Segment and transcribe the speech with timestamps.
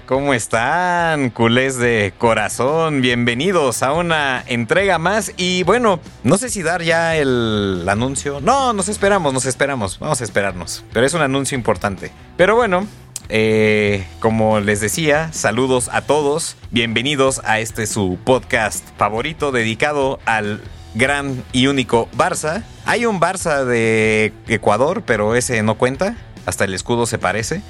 [0.00, 1.28] ¿cómo están?
[1.28, 7.16] Culés de corazón, bienvenidos a una entrega más y bueno, no sé si dar ya
[7.16, 8.40] el anuncio.
[8.40, 12.10] No, nos esperamos, nos esperamos, vamos a esperarnos, pero es un anuncio importante.
[12.38, 12.86] Pero bueno,
[13.28, 20.62] eh, como les decía, saludos a todos, bienvenidos a este su podcast favorito dedicado al
[20.94, 22.62] gran y único Barça.
[22.86, 26.16] Hay un Barça de Ecuador, pero ese no cuenta.
[26.46, 27.62] Hasta el escudo se parece.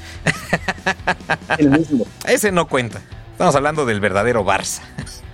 [1.58, 2.06] El mismo.
[2.26, 3.00] Ese no cuenta.
[3.32, 4.80] Estamos hablando del verdadero Barça.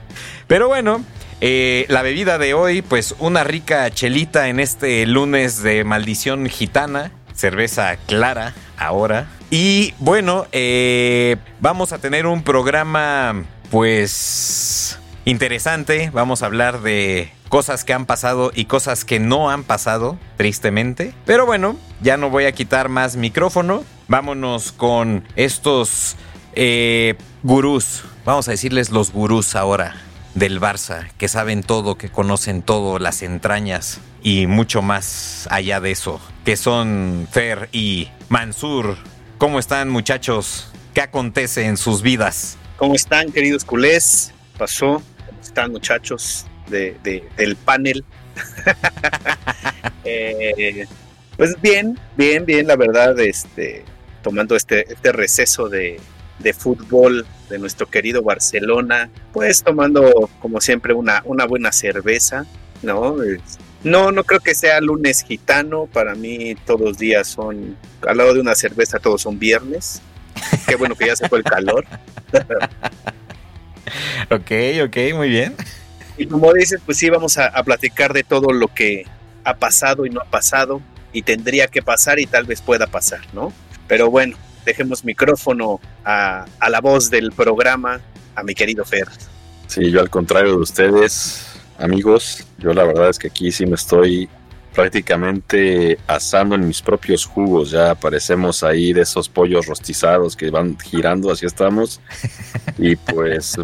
[0.46, 1.04] Pero bueno,
[1.40, 7.12] eh, la bebida de hoy, pues una rica chelita en este lunes de maldición gitana.
[7.34, 9.28] Cerveza clara ahora.
[9.50, 16.10] Y bueno, eh, vamos a tener un programa, pues interesante.
[16.12, 21.12] Vamos a hablar de cosas que han pasado y cosas que no han pasado, tristemente.
[21.26, 23.84] Pero bueno, ya no voy a quitar más micrófono.
[24.08, 26.16] Vámonos con estos
[26.54, 28.04] eh, gurús.
[28.24, 29.96] Vamos a decirles los gurús ahora
[30.34, 35.90] del Barça, que saben todo, que conocen todo, las entrañas y mucho más allá de
[35.90, 38.96] eso, que son Fer y Mansur.
[39.38, 40.70] ¿Cómo están muchachos?
[40.94, 42.56] ¿Qué acontece en sus vidas?
[42.76, 44.32] ¿Cómo están queridos culés?
[44.56, 45.02] Pasó
[45.46, 46.96] están muchachos de,
[47.36, 48.04] del panel?
[50.10, 50.86] Eh,
[51.36, 53.84] pues bien, bien, bien, la verdad, este,
[54.22, 56.00] tomando este, este receso de,
[56.38, 62.46] de, fútbol de nuestro querido Barcelona, pues tomando como siempre una, una buena cerveza,
[62.82, 63.16] ¿no?
[63.84, 67.76] No, no creo que sea lunes gitano, para mí todos los días son,
[68.06, 70.00] al lado de una cerveza todos son viernes,
[70.66, 71.84] qué bueno que ya se fue el calor.
[74.30, 74.50] ok,
[74.86, 75.54] ok, muy bien.
[76.16, 79.06] Y como dices, pues sí, vamos a, platicar de todo lo que
[79.44, 80.82] ha pasado y no ha pasado,
[81.12, 83.52] y tendría que pasar y tal vez pueda pasar, ¿no?
[83.86, 88.00] Pero bueno, dejemos micrófono a, a la voz del programa,
[88.34, 89.08] a mi querido Fer.
[89.68, 91.46] Sí, yo al contrario de ustedes,
[91.78, 94.28] amigos, yo la verdad es que aquí sí me estoy
[94.78, 97.72] prácticamente asando en mis propios jugos.
[97.72, 102.00] Ya aparecemos ahí de esos pollos rostizados que van girando, así estamos.
[102.80, 103.56] Y pues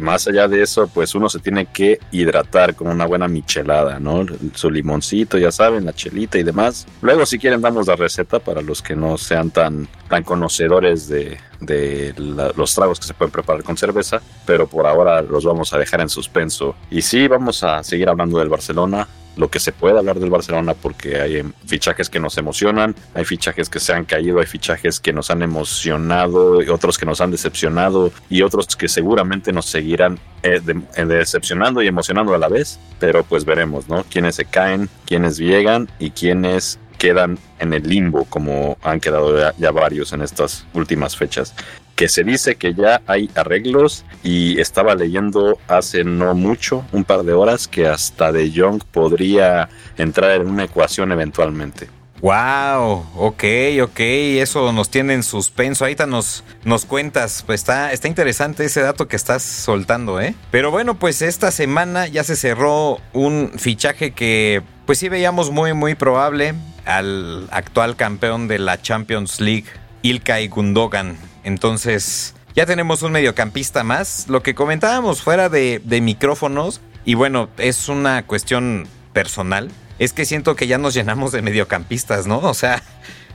[0.00, 4.24] más allá de eso, pues uno se tiene que hidratar con una buena michelada, ¿no?
[4.54, 6.86] Su limoncito, ya saben, la chelita y demás.
[7.02, 11.36] Luego, si quieren, damos la receta para los que no sean tan, tan conocedores de,
[11.60, 15.78] de los tragos que se pueden preparar con cerveza, pero por ahora los vamos a
[15.78, 16.74] dejar en suspenso.
[16.90, 19.06] Y sí, vamos a seguir hablando del Barcelona
[19.36, 23.68] lo que se puede hablar del Barcelona porque hay fichajes que nos emocionan, hay fichajes
[23.68, 28.12] que se han caído, hay fichajes que nos han emocionado, otros que nos han decepcionado
[28.28, 30.60] y otros que seguramente nos seguirán eh,
[30.96, 34.04] eh, decepcionando y emocionando a la vez, pero pues veremos, ¿no?
[34.04, 39.70] Quiénes se caen, quiénes llegan y quiénes quedan en el limbo, como han quedado ya,
[39.72, 41.54] varios en estas últimas fechas
[41.94, 47.22] que se dice que ya hay arreglos y estaba leyendo hace no mucho, un par
[47.22, 51.88] de horas, que hasta De Jong podría entrar en una ecuación eventualmente.
[52.20, 53.44] Wow, ok,
[53.82, 55.84] ok, eso nos tiene en suspenso.
[55.84, 60.34] Ahorita nos, nos cuentas, pues está, está interesante ese dato que estás soltando, ¿eh?
[60.50, 65.74] Pero bueno, pues esta semana ya se cerró un fichaje que pues sí veíamos muy,
[65.74, 66.54] muy probable
[66.86, 69.66] al actual campeón de la Champions League,
[70.02, 71.18] Ilkay Gundogan.
[71.44, 74.26] Entonces, ya tenemos un mediocampista más.
[74.28, 80.56] Lo que comentábamos fuera de, micrófonos, y bueno, es una cuestión personal, es que siento
[80.56, 82.38] que ya nos llenamos de mediocampistas, ¿no?
[82.38, 82.82] O sea,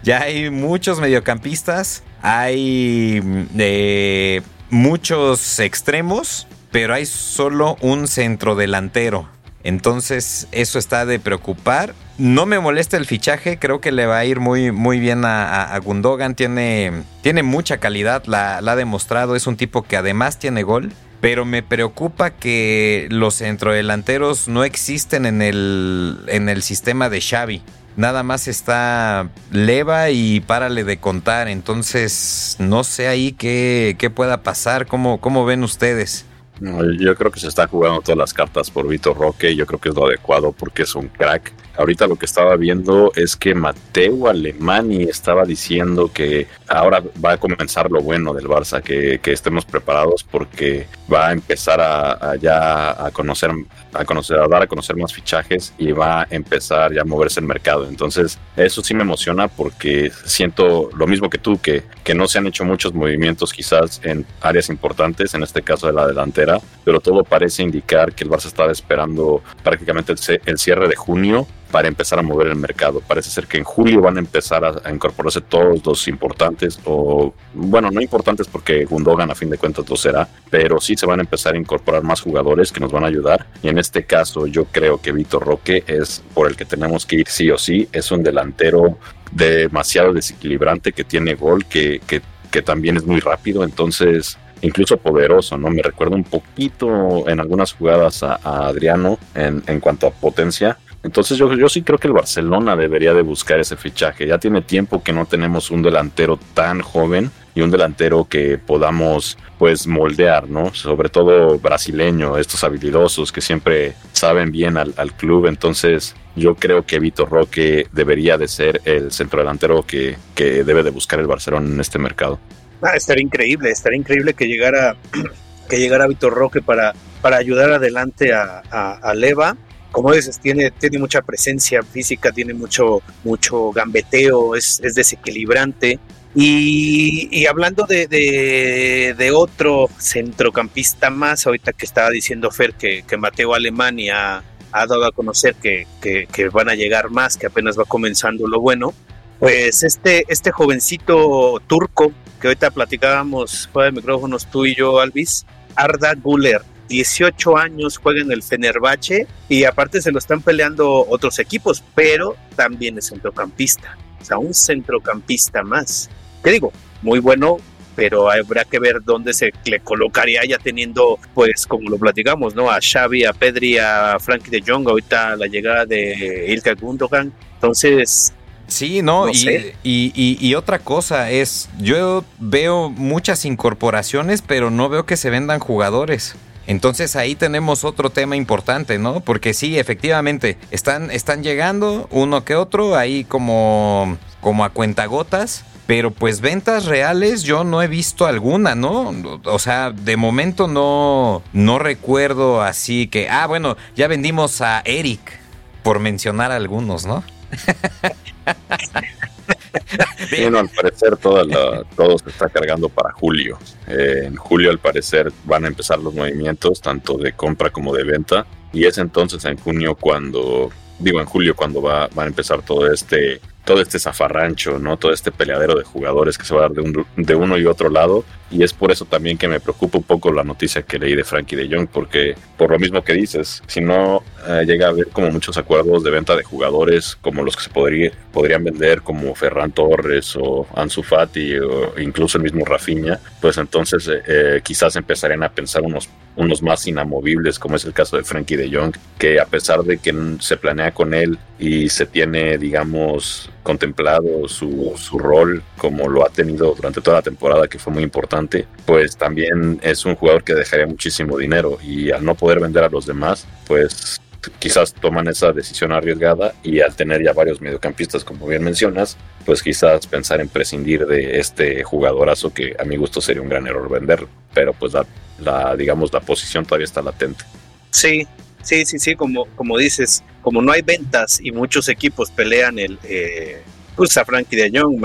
[0.03, 3.21] ya hay muchos mediocampistas, hay
[3.53, 9.29] de muchos extremos, pero hay solo un centrodelantero.
[9.63, 11.93] Entonces, eso está de preocupar.
[12.17, 15.77] No me molesta el fichaje, creo que le va a ir muy, muy bien a,
[15.83, 16.35] Gundogan.
[16.35, 19.35] Tiene, tiene mucha calidad, la, ha demostrado.
[19.35, 20.91] Es un tipo que además tiene gol.
[21.21, 27.61] Pero me preocupa que los centrodelanteros no existen en el, en el sistema de Xavi.
[27.97, 31.49] Nada más está leva y párale de contar.
[31.49, 34.87] Entonces, no sé ahí qué, qué pueda pasar.
[34.87, 36.25] ¿Cómo, ¿Cómo ven ustedes?
[36.61, 39.55] Yo creo que se está jugando todas las cartas por Vitor Roque.
[39.55, 41.53] Yo creo que es lo adecuado porque es un crack.
[41.79, 47.37] Ahorita lo que estaba viendo es que Mateo Alemani estaba diciendo que ahora va a
[47.37, 53.11] comenzar lo bueno del Barça, que, estemos preparados porque va a empezar a, ya a
[53.11, 53.51] conocer,
[53.93, 57.39] a conocer, a dar a conocer más fichajes y va a empezar ya a moverse
[57.39, 57.87] el mercado.
[57.87, 62.39] Entonces, eso sí me emociona porque siento lo mismo que tú, que, que no se
[62.39, 66.99] han hecho muchos movimientos quizás en áreas importantes, en este caso de la delantera, pero
[66.99, 70.13] todo parece indicar que el Barça estaba esperando prácticamente
[70.45, 73.01] el cierre de junio para empezar a mover el mercado.
[73.01, 77.91] Parece ser que en julio van a empezar a, incorporarse todos los importantes, o bueno,
[77.91, 81.23] no importantes porque Gundogan a fin de cuentas lo será, pero sí se van a
[81.23, 83.45] empezar a incorporar más jugadores que nos van a ayudar.
[83.61, 87.17] Y en este caso yo creo que Víctor Roque es por el que tenemos que
[87.17, 87.87] ir sí o sí.
[87.91, 88.97] Es un delantero
[89.31, 92.21] demasiado desequilibrante que tiene gol, que, que,
[92.61, 93.63] también es muy rápido.
[93.63, 95.69] Entonces incluso poderoso, ¿no?
[95.69, 100.77] Me recuerda un poquito en algunas jugadas a, Adriano en, en, cuanto a potencia.
[101.03, 104.27] Entonces yo, yo sí creo que el Barcelona debería de buscar ese fichaje.
[104.27, 109.37] Ya tiene tiempo que no tenemos un delantero tan joven y un delantero que podamos
[109.57, 110.73] pues moldear, ¿no?
[110.73, 115.47] Sobre todo brasileño, estos habilidosos que siempre saben bien al, al club.
[115.47, 120.89] Entonces yo creo que Vitor Roque debería de ser el centrodelantero que, que debe de
[120.89, 122.39] buscar el Barcelona en este mercado.
[122.81, 124.95] Ah, estaría increíble, estaría increíble que llegara,
[125.69, 129.57] que llegara Vitor Roque para, para ayudar adelante a, a, Leva.
[129.91, 135.99] Como dices, tiene, tiene mucha presencia física, tiene mucho, mucho gambeteo, es, es desequilibrante.
[136.35, 143.17] Y, hablando de, de, de, otro centrocampista más, ahorita que estaba diciendo Fer que, que
[143.17, 147.85] Mateo Alemania ha, dado a conocer que, que, van a llegar más, que apenas va
[147.85, 148.93] comenzando lo bueno,
[149.39, 155.45] pues este, este jovencito turco que ahorita platicábamos fuera de micrófonos tú y yo, Alvis,
[155.75, 161.39] Arda Guller, 18 años, juega en el Fenerbahce y aparte se lo están peleando otros
[161.39, 166.09] equipos, pero también es centrocampista, o sea, un centrocampista más.
[166.43, 166.73] ¿Qué digo?
[167.01, 167.57] Muy bueno,
[167.95, 172.69] pero habrá que ver dónde se le colocaría ya teniendo, pues como lo platicamos, ¿no?
[172.69, 177.31] A Xavi, a Pedri, a Frankie de Jong, ahorita la llegada de Ilka Gundogan.
[177.55, 178.33] Entonces,
[178.69, 185.17] Sí, no, y, y, otra cosa es, yo veo muchas incorporaciones, pero no veo que
[185.17, 186.35] se vendan jugadores.
[186.69, 189.21] Entonces ahí tenemos otro tema importante, ¿no?
[189.21, 195.65] Porque sí, efectivamente, están, están llegando uno que otro, ahí como, como a cuentagotas.
[195.87, 199.15] Pero pues ventas reales yo no he visto alguna, ¿no?
[199.45, 205.39] O sea, de momento no, no recuerdo así que, ah, bueno, ya vendimos a Eric,
[205.81, 207.23] por mencionar algunos, ¿no?
[210.37, 213.57] Bueno, al parecer todo se está cargando para julio.
[213.87, 218.03] Eh, en julio, al parecer, van a empezar los movimientos, tanto de compra como de
[218.03, 218.45] venta.
[218.71, 220.69] Y es entonces en junio cuando,
[220.99, 224.97] digo en julio, cuando va, va a empezar todo este todo este zafarrancho, ¿no?
[224.97, 227.65] Todo este peleadero de jugadores que se va a dar de, un, de uno y
[227.65, 228.23] otro lado.
[228.51, 231.23] Y es por eso también que me preocupa un poco la noticia que leí de
[231.23, 235.09] Frankie de Jong, porque por lo mismo que dices, si no eh, llega a haber
[235.09, 239.35] como muchos acuerdos de venta de jugadores como los que se podría, podrían vender, como
[239.35, 244.95] Ferran Torres o Ansu Fati o incluso el mismo Rafinha, pues entonces eh, eh, quizás
[244.95, 246.09] empezarían a pensar unos,
[246.39, 249.97] unos más inamovibles, como es el caso de Frankie de Jong, que a pesar de
[249.97, 256.25] que se planea con él y se tiene, digamos, contemplado su, su, rol como lo
[256.25, 260.43] ha tenido durante toda la temporada, que fue muy importante, pues también es un jugador
[260.43, 261.77] que dejaría muchísimo dinero.
[261.83, 264.21] Y al no poder vender a los demás, pues
[264.59, 269.61] quizás toman esa decisión arriesgada y al tener ya varios mediocampistas, como bien mencionas, pues
[269.61, 273.89] quizás pensar en prescindir de este jugadorazo que a mi gusto sería un gran error
[273.89, 275.05] vender, pero pues la,
[275.39, 277.43] la digamos la posición todavía está latente.
[277.91, 278.27] Sí,
[278.61, 282.99] Sí, sí, sí, como, como dices, como no hay ventas y muchos equipos pelean el,
[283.03, 283.61] eh,
[283.95, 285.01] pues a Frankie de Jong,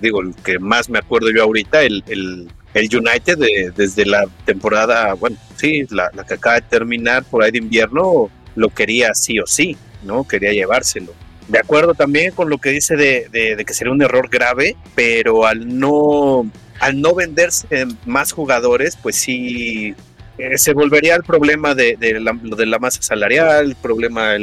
[0.00, 5.14] digo, el que más me acuerdo yo ahorita, el, el, el United desde la temporada,
[5.14, 9.38] bueno, sí, la, la, que acaba de terminar por ahí de invierno, lo quería sí
[9.38, 10.26] o sí, ¿no?
[10.28, 11.14] Quería llevárselo.
[11.48, 14.76] De acuerdo también con lo que dice de, de, de que sería un error grave,
[14.94, 16.48] pero al no,
[16.82, 19.94] al no venderse más jugadores, pues sí
[20.36, 24.34] eh, se volvería el problema de, la, de, masa salarial, el problema,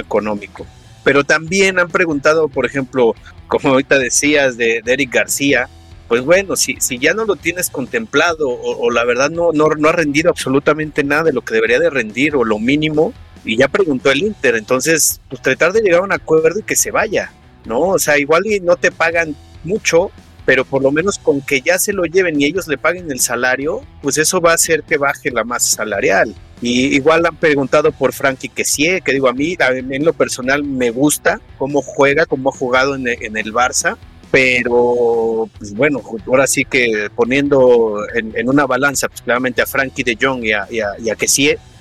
[0.00, 0.66] económico.
[1.04, 3.14] Pero también han preguntado, por ejemplo,
[3.46, 5.68] como ahorita decías de, Eric García,
[6.08, 11.04] pues bueno, si, ya no lo tienes contemplado o, la verdad no, ha rendido absolutamente
[11.04, 13.12] nada de lo que debería de rendir o lo mínimo,
[13.44, 16.76] y ya preguntó el Inter, entonces pues tratar de llegar a un acuerdo y que
[16.76, 17.32] se vaya,
[17.66, 17.80] ¿no?
[17.80, 20.10] O sea, igual no te pagan mucho,
[20.44, 23.20] pero por lo menos con que ya se lo lleven y ellos le paguen el
[23.20, 26.34] salario, pues eso va a hacer que baje la masa salarial.
[26.60, 30.90] Y igual han preguntado por Frankie Kessie, que digo, a mí en lo personal me
[30.90, 33.96] gusta cómo juega, cómo ha jugado en, el Barça,
[34.30, 40.16] pero pues bueno, ahora sí que poniendo en, una balanza pues claramente a Frankie de
[40.20, 41.16] Jong y a, y a,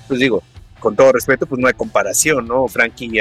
[0.07, 0.43] pues digo,
[0.79, 2.67] con todo respeto, pues no hay comparación, ¿no?
[2.67, 3.19] Frankie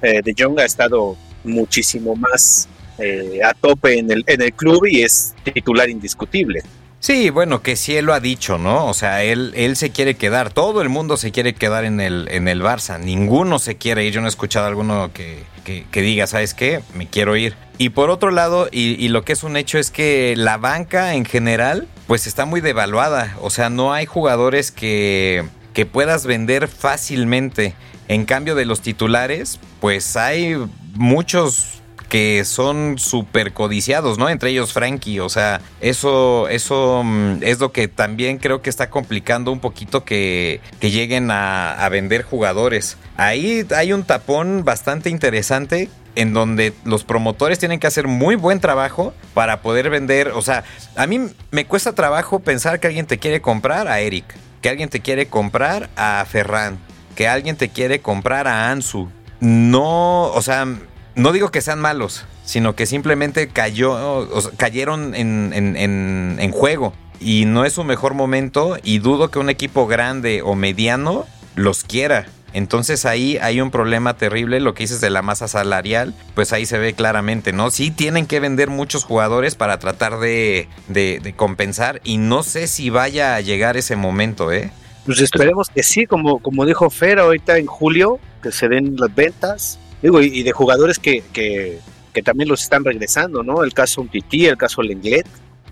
[0.00, 2.68] eh, de Jong ha estado muchísimo más
[2.98, 6.62] eh, a tope en el, en el club y es titular indiscutible.
[7.02, 8.86] Sí, bueno, que sí él lo ha dicho, ¿no?
[8.86, 12.28] O sea, él, él se quiere quedar, todo el mundo se quiere quedar en el,
[12.30, 16.00] en el Barça, ninguno se quiere ir, yo no he escuchado a alguno que, que,
[16.00, 16.80] diga, ¿sabes qué?
[16.94, 17.56] Me quiero ir.
[17.76, 21.24] Y por otro lado, y, lo que es un hecho es que la banca en
[21.24, 25.44] general, pues está muy devaluada, o sea, no hay jugadores que,
[25.74, 27.74] que puedas vender fácilmente.
[28.06, 30.56] En cambio de los titulares, pues hay
[30.94, 31.81] muchos
[32.12, 34.28] que son súper codiciados, ¿no?
[34.28, 38.90] Entre ellos Frankie, o sea, eso, eso mm, es lo que también creo que está
[38.90, 42.98] complicando un poquito que, que lleguen a, a vender jugadores.
[43.16, 48.60] Ahí hay un tapón bastante interesante en donde los promotores tienen que hacer muy buen
[48.60, 50.32] trabajo para poder vender.
[50.34, 50.64] O sea,
[50.96, 51.18] a mí
[51.50, 54.26] me cuesta trabajo pensar que alguien te quiere comprar a Eric,
[54.60, 56.78] que alguien te quiere comprar a Ferran,
[57.16, 59.08] que alguien te quiere comprar a Ansu.
[59.40, 60.66] No, o sea,
[61.14, 66.92] no digo que sean malos, sino que simplemente cayó, cayeron en, juego.
[67.20, 71.84] Y no es su mejor momento y dudo que un equipo grande o mediano los
[71.84, 72.26] quiera.
[72.52, 76.66] Entonces ahí hay un problema terrible, lo que dices de la masa salarial, pues ahí
[76.66, 77.70] se ve claramente, ¿no?
[77.70, 82.90] Sí tienen que vender muchos jugadores para tratar de, de compensar y no sé si
[82.90, 84.70] vaya a llegar ese momento, ¿eh?
[85.04, 89.12] Pues esperemos que sí, como, como dijo Fer ahorita en julio, que se den las
[89.12, 91.80] ventas Digo, y, de jugadores que, que,
[92.22, 93.62] también los están regresando, ¿no?
[93.62, 95.26] El caso Titi, el caso Lenglet,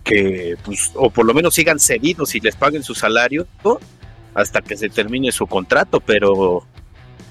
[0.05, 3.47] que pues, o por lo menos sigan cedidos y les paguen su salario
[4.35, 6.65] hasta que se termine su contrato, pero,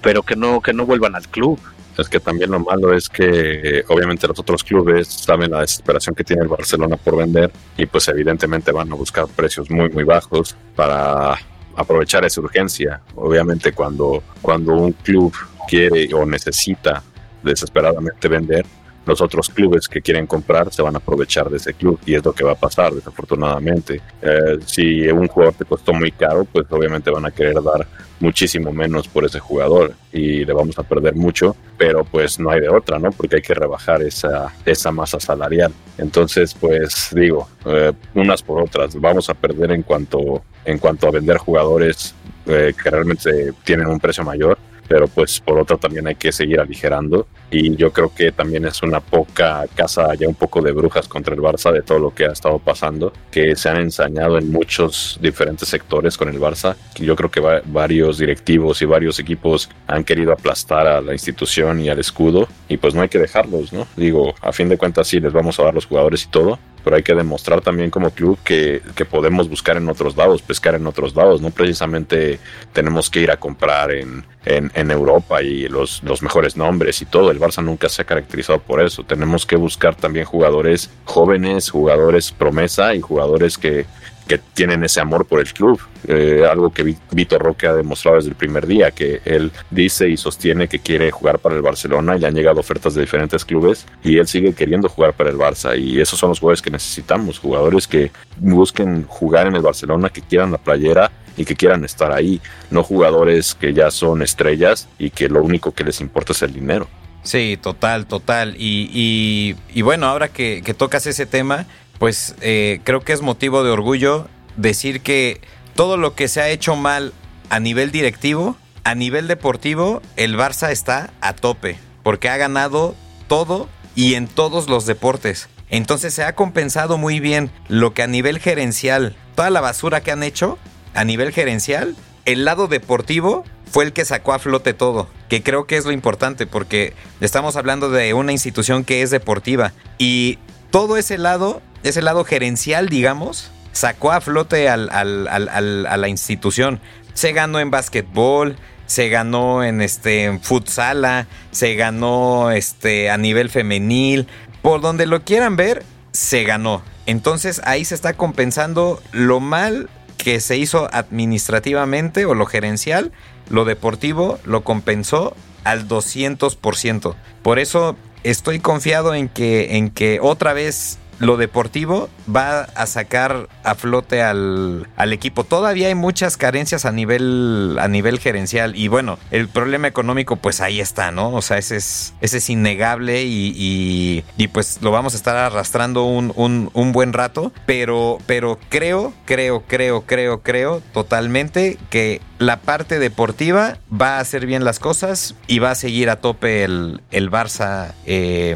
[0.02, 1.60] pero que no, que no vuelvan al club.
[1.98, 6.24] Es que también lo malo es que obviamente los otros clubes saben la desesperación que
[6.24, 10.56] tiene el Barcelona por vender y pues evidentemente van a buscar precios muy muy bajos
[10.76, 11.38] para
[11.76, 13.02] aprovechar esa urgencia.
[13.16, 15.34] Obviamente cuando, cuando un club
[15.68, 17.04] quiere o necesita
[17.44, 18.66] desesperadamente vender,
[19.10, 22.24] los otros clubes que quieren comprar se van a aprovechar de ese club y es
[22.24, 24.02] lo que va a pasar desafortunadamente.
[24.22, 27.88] Eh, si un jugador te costó muy caro, pues obviamente van a querer dar
[28.20, 32.62] muchísimo menos por ese jugador y le vamos a perder mucho, pero pues no hay
[32.62, 33.12] de otra, ¿no?
[33.12, 35.74] Porque hay que rebajar esa, esa masa salarial.
[35.98, 41.12] Entonces, pues digo, eh, unas por otras, vamos a perder en cuanto, en cuanto a
[41.12, 42.14] vender jugadores
[42.46, 44.59] eh, que realmente tienen un precio mayor
[44.90, 48.82] pero pues por otra también hay que seguir aligerando y yo creo que también es
[48.84, 52.26] una poca casa ya un poco de brujas contra el Barça de todo lo que
[52.26, 56.76] ha estado pasando, que se han ensañado en muchos diferentes sectores con el Barça.
[56.96, 61.90] Yo creo que varios directivos y varios equipos han querido aplastar a la institución y
[61.90, 63.88] al escudo y pues no hay que dejarlos, ¿no?
[63.96, 66.96] Digo, a fin de cuentas sí les vamos a dar los jugadores y todo, pero
[66.96, 71.16] hay que demostrar también como club que, podemos buscar en otros lados, pescar en otros
[71.16, 72.40] lados, no precisamente
[72.74, 77.32] tenemos que ir a comprar en, en, Europa y los, los mejores nombres y todo,
[77.32, 82.32] el Barça nunca se ha caracterizado por eso, tenemos que buscar también jugadores jóvenes, jugadores
[82.32, 83.86] promesa y jugadores que,
[84.30, 85.82] que tienen ese amor por el club.
[86.08, 90.18] Eh, algo que Vitor Roque ha demostrado desde el primer día, que él dice y
[90.18, 94.20] sostiene que quiere jugar para el Barcelona y han llegado ofertas de diferentes clubes y
[94.20, 97.88] él sigue queriendo jugar para el Barça y esos son los jugadores que necesitamos, jugadores
[97.88, 102.40] que busquen jugar en el Barcelona, que quieran la playera y que quieran estar ahí,
[102.70, 106.54] no jugadores que ya son estrellas y que lo único que les importa es el
[106.54, 106.88] dinero.
[107.24, 108.56] Sí, total, total.
[108.58, 111.66] Y, y, bueno, ahora que, tocas ese tema,
[112.00, 115.42] pues eh, creo que es motivo de orgullo decir que
[115.76, 117.14] todo lo que se ha hecho mal
[117.50, 122.96] a nivel directivo, a nivel deportivo, el Barça está a tope, porque ha ganado
[123.28, 125.50] todo y en todos los deportes.
[125.70, 130.12] Entonces se ha compensado muy bien lo que a nivel gerencial, toda la basura que
[130.12, 130.58] han hecho,
[130.94, 135.66] a nivel gerencial, el lado deportivo fue el que sacó a flote todo, que creo
[135.66, 140.40] que es lo importante porque estamos hablando de una institución que es deportiva y
[140.72, 146.80] todo ese lado ese lado gerencial, digamos, sacó a flote al, a la institución.
[147.14, 154.28] Se ganó en básquetbol, se ganó en este futsala, se ganó este a nivel femenil,
[154.62, 156.82] por donde lo quieran ver, se ganó.
[157.06, 163.12] Entonces ahí se está compensando lo mal que se hizo administrativamente o lo gerencial,
[163.50, 167.16] lo deportivo lo compensó al 200%.
[167.42, 173.48] Por eso estoy confiado en que en que otra vez lo deportivo va a sacar
[173.64, 175.44] a flote al, equipo.
[175.44, 178.76] Todavía hay muchas carencias a nivel, a nivel gerencial.
[178.76, 181.34] Y bueno, el problema económico, pues ahí está, ¿no?
[181.34, 186.06] O sea, ese es, ese es innegable y, y, pues lo vamos a estar arrastrando
[186.06, 186.32] un,
[186.74, 187.52] un, buen rato.
[187.66, 194.46] Pero, pero creo, creo, creo, creo, creo totalmente que la parte deportiva va a hacer
[194.46, 197.94] bien las cosas y va a seguir a tope el, el Barça.
[198.06, 198.56] Eh,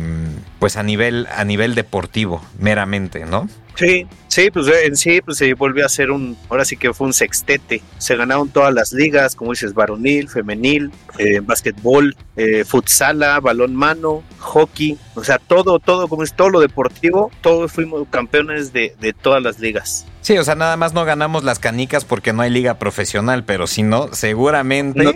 [0.64, 3.50] pues a nivel, a nivel deportivo, meramente, ¿no?
[3.76, 7.06] Sí, sí, pues en sí, pues se volvió a hacer un, ahora sí que fue
[7.06, 7.82] un sextete.
[7.98, 14.24] Se ganaron todas las ligas, como dices, varonil, femenil, eh, básquetbol, eh, futsala, balón mano,
[14.40, 19.12] hockey, o sea, todo, todo, como es todo lo deportivo, todos fuimos campeones de, de
[19.12, 20.06] todas las ligas.
[20.22, 23.68] Sí, o sea, nada más no ganamos las canicas porque no hay liga profesional, pero
[23.68, 25.04] si no, seguramente...
[25.04, 25.12] No,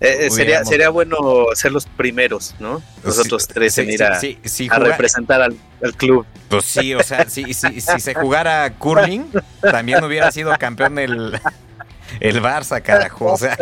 [0.00, 1.18] eh, eh, sería, sería bueno
[1.54, 2.82] ser los primeros, ¿no?
[3.02, 4.18] Nosotros tres en ir a,
[4.78, 5.56] representar al,
[5.96, 6.26] club.
[6.48, 9.24] Pues sí, o sea, si, si, si se jugara curling,
[9.62, 11.40] también hubiera sido campeón el,
[12.20, 13.32] el Barça, carajo.
[13.32, 13.56] O sea,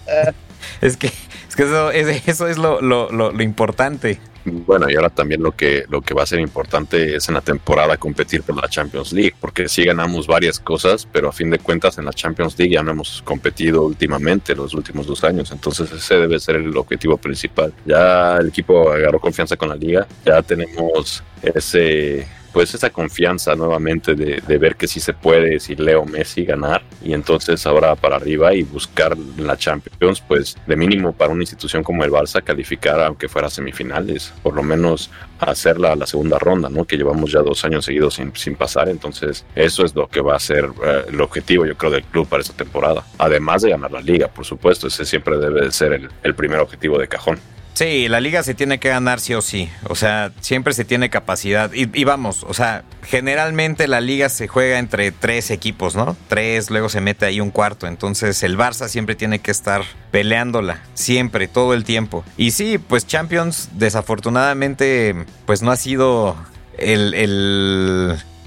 [0.80, 4.18] es que, es que eso, es, eso es lo, lo, lo importante.
[4.44, 7.40] Bueno, y ahora también lo que, lo que va a ser importante es en la
[7.40, 11.58] temporada competir por la Champions League, porque sí ganamos varias cosas, pero a fin de
[11.58, 15.92] cuentas en la Champions League ya no hemos competido últimamente los últimos dos años, entonces
[15.92, 17.72] ese debe ser el objetivo principal.
[17.84, 24.14] Ya el equipo agarró confianza con la liga, ya tenemos ese pues esa confianza nuevamente
[24.14, 28.52] de, ver que sí se puede, si Leo Messi ganar y entonces ahora para arriba
[28.54, 33.28] y buscar la Champions, pues de mínimo para una institución como el Barça calificar aunque
[33.28, 36.84] fuera semifinales, por lo menos hacerla a la segunda ronda, ¿no?
[36.84, 40.36] Que llevamos ya dos años seguidos sin, sin pasar, entonces eso es lo que va
[40.36, 43.92] a ser eh, el objetivo yo creo del club para esta temporada, además de ganar
[43.92, 47.38] la liga, por supuesto, ese siempre debe ser el, el primer objetivo de cajón.
[47.80, 49.70] Sí, la liga se tiene que ganar sí o sí.
[49.88, 51.72] O sea, siempre se tiene capacidad.
[51.72, 56.14] Y, vamos, o sea, generalmente la liga se juega entre tres equipos, ¿no?
[56.28, 57.86] Tres, luego se mete ahí un cuarto.
[57.86, 60.82] Entonces el Barça siempre tiene que estar peleándola.
[60.92, 62.22] Siempre, todo el tiempo.
[62.36, 65.14] Y sí, pues Champions, desafortunadamente,
[65.46, 66.36] pues no ha sido
[66.76, 67.14] el,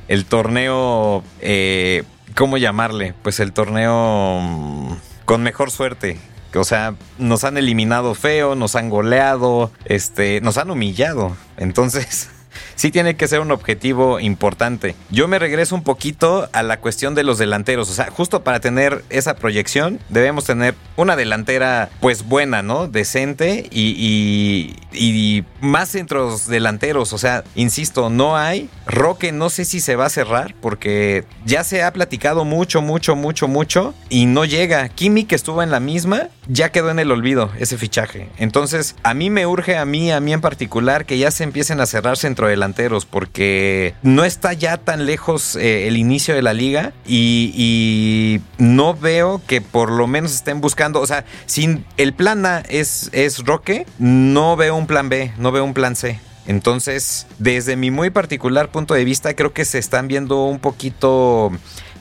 [0.08, 1.24] el, torneo.
[1.42, 2.04] Eh,
[2.36, 3.16] ¿Cómo llamarle?
[3.24, 4.94] Pues el torneo mm,
[5.26, 6.20] con mejor suerte
[6.60, 11.36] o sea, nos han eliminado feo, nos han goleado, este, nos han humillado.
[11.58, 12.30] Entonces,
[12.76, 14.96] sí tiene que ser un objetivo importante.
[15.10, 17.90] Yo me regreso un poquito a la cuestión de los delanteros.
[17.90, 22.88] O sea, justo para tener esa proyección, debemos tener una delantera, pues buena, ¿no?
[22.88, 24.76] Decente y,
[25.62, 27.14] más centros delanteros.
[27.14, 28.70] O sea, insisto, no hay.
[28.86, 33.16] Roque no sé si se va a cerrar porque ya se ha platicado mucho, mucho,
[33.16, 34.90] mucho, mucho y no llega.
[34.90, 38.30] Kimi, que estuvo en la misma, ya quedó en el olvido ese fichaje.
[38.38, 41.80] Entonces, a mí me urge, a mí, a mí en particular, que ya se empiecen
[41.80, 42.63] a cerrar centro delanteros
[43.10, 49.42] porque no está ya tan lejos eh, el inicio de la liga y, no veo
[49.46, 53.86] que por lo menos estén buscando, o sea, si el plan A es, es Roque,
[54.00, 56.20] no veo un plan B, no veo un plan C.
[56.46, 61.52] Entonces, desde mi muy particular punto de vista, creo que se están viendo un poquito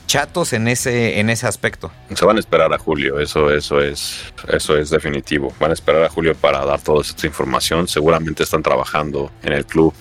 [0.07, 1.91] chatos en ese, en ese aspecto.
[2.15, 5.55] Se van a esperar a Julio, eso, eso es, eso es definitivo.
[5.59, 7.89] Van a esperar a Julio para dar toda esta información.
[7.89, 9.95] Seguramente están trabajando en el club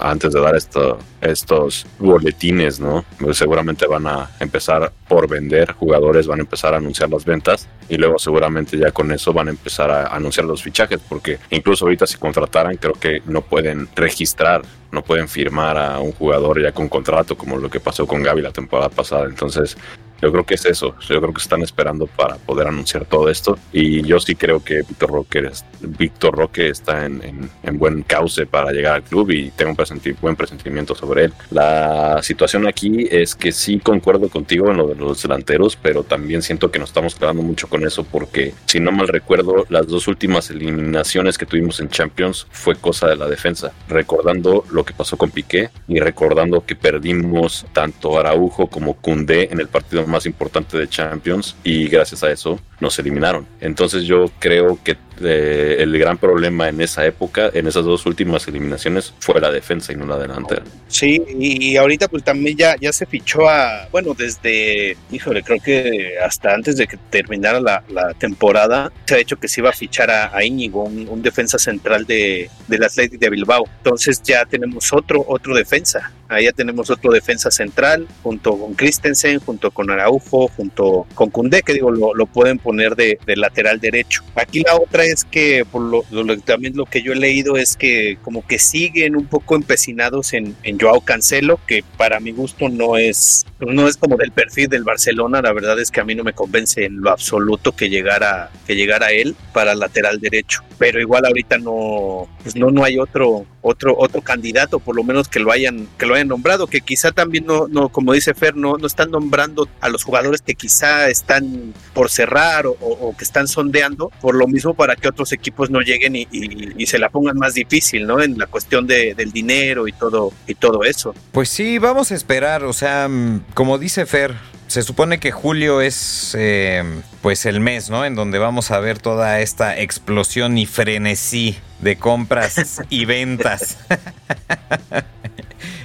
[0.00, 3.04] antes de dar esto, estos boletines, ¿no?
[3.18, 7.68] Pues seguramente van a empezar por vender jugadores, van a empezar a anunciar las ventas
[7.88, 11.84] y luego seguramente ya con eso van a empezar a anunciar los fichajes, porque incluso
[11.84, 16.72] ahorita si contrataran creo que no pueden registrar, no pueden firmar a un jugador ya
[16.72, 19.26] con contrato como lo que pasó con Gaby la temporada pasada.
[19.26, 19.76] Entonces
[20.20, 20.94] yo creo que es eso.
[21.08, 23.58] Yo creo que están esperando para poder anunciar todo esto.
[23.72, 25.50] Y yo sí creo que Víctor Roque,
[25.80, 30.94] Víctor Roque está en, buen cauce para llegar al club y tengo un buen presentimiento
[30.94, 31.32] sobre él.
[31.50, 36.42] La situación aquí es que sí concuerdo contigo en lo de los delanteros, pero también
[36.42, 40.08] siento que nos estamos quedando mucho con eso porque, si no mal recuerdo, las dos
[40.08, 43.72] últimas eliminaciones que tuvimos en Champions fue cosa de la defensa.
[43.88, 49.60] Recordando lo que pasó con Piqué y recordando que perdimos tanto Araujo como Cundé en
[49.60, 53.46] el partido más importante de Champions y gracias a eso nos eliminaron.
[53.60, 58.46] Entonces yo creo que eh, el gran problema en esa época, en esas dos últimas
[58.48, 60.62] eliminaciones, fue la defensa y no la delantera.
[60.88, 66.14] Sí, y ahorita pues también ya, ya se fichó a, bueno, desde, híjole, creo que
[66.24, 67.82] hasta antes de que terminara la,
[68.18, 72.50] temporada, se ha dicho que se iba a fichar a, Íñigo, un, defensa central de,
[72.68, 73.64] del Athletic de Bilbao.
[73.78, 76.12] Entonces ya tenemos otro, otro defensa.
[76.28, 81.72] Ya tenemos otro defensa central, junto con Christensen, junto con Araujo, junto con Cundé, que
[81.72, 84.22] digo, lo, lo pueden poner de, lateral derecho.
[84.34, 86.04] Aquí la otra es que, por lo,
[86.44, 90.56] también lo que yo he leído es que como que siguen un poco empecinados en,
[90.62, 94.84] en Joao Cancelo, que para mi gusto no es, no es como del perfil del
[94.84, 98.50] Barcelona, la verdad es que a mí no me convence en lo absoluto que llegara,
[98.66, 103.46] que llegara él para lateral derecho, pero igual ahorita no, pues no, no hay otro,
[103.66, 107.10] otro, otro candidato, por lo menos que lo hayan, que lo hayan nombrado, que quizá
[107.10, 111.08] también no, no como dice Fer, no, no están nombrando a los jugadores que quizá
[111.08, 115.80] están por cerrar o, que están sondeando, por lo mismo para que otros equipos no
[115.80, 118.22] lleguen y, y, se la pongan más difícil, ¿no?
[118.22, 121.14] En la cuestión de, del dinero y todo, y todo eso.
[121.32, 124.34] Pues sí, vamos a esperar, o sea, mm, como dice Fer,
[124.66, 126.82] se supone que julio es eh,
[127.22, 128.04] pues el mes, ¿no?
[128.04, 133.78] En donde vamos a ver toda esta explosión y frenesí de compras y ventas.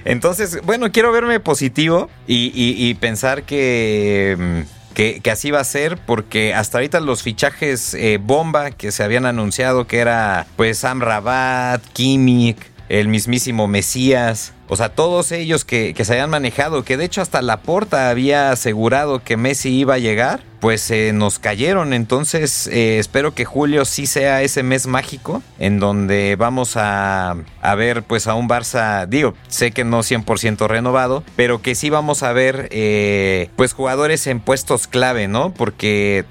[0.05, 5.97] Entonces, bueno, quiero verme positivo y, pensar que, mm, que, que, así va a ser,
[5.97, 11.01] porque hasta ahorita los fichajes eh, bomba que se habían anunciado, que era pues Sam
[11.01, 12.57] Rabat, Kimmich,
[12.89, 17.41] el mismísimo Mesías, o sea, todos ellos que, se habían manejado, que de hecho hasta
[17.41, 21.91] Laporta había asegurado que Messi iba a llegar, pues eh, nos cayeron.
[21.91, 27.35] Entonces eh, espero que julio sí sea ese mes mágico en donde vamos a,
[27.75, 32.23] ver pues a un Barça, digo, sé que no 100% renovado, pero que sí vamos
[32.23, 35.53] a ver eh, pues jugadores en puestos clave, ¿no?
[35.53, 36.23] Porque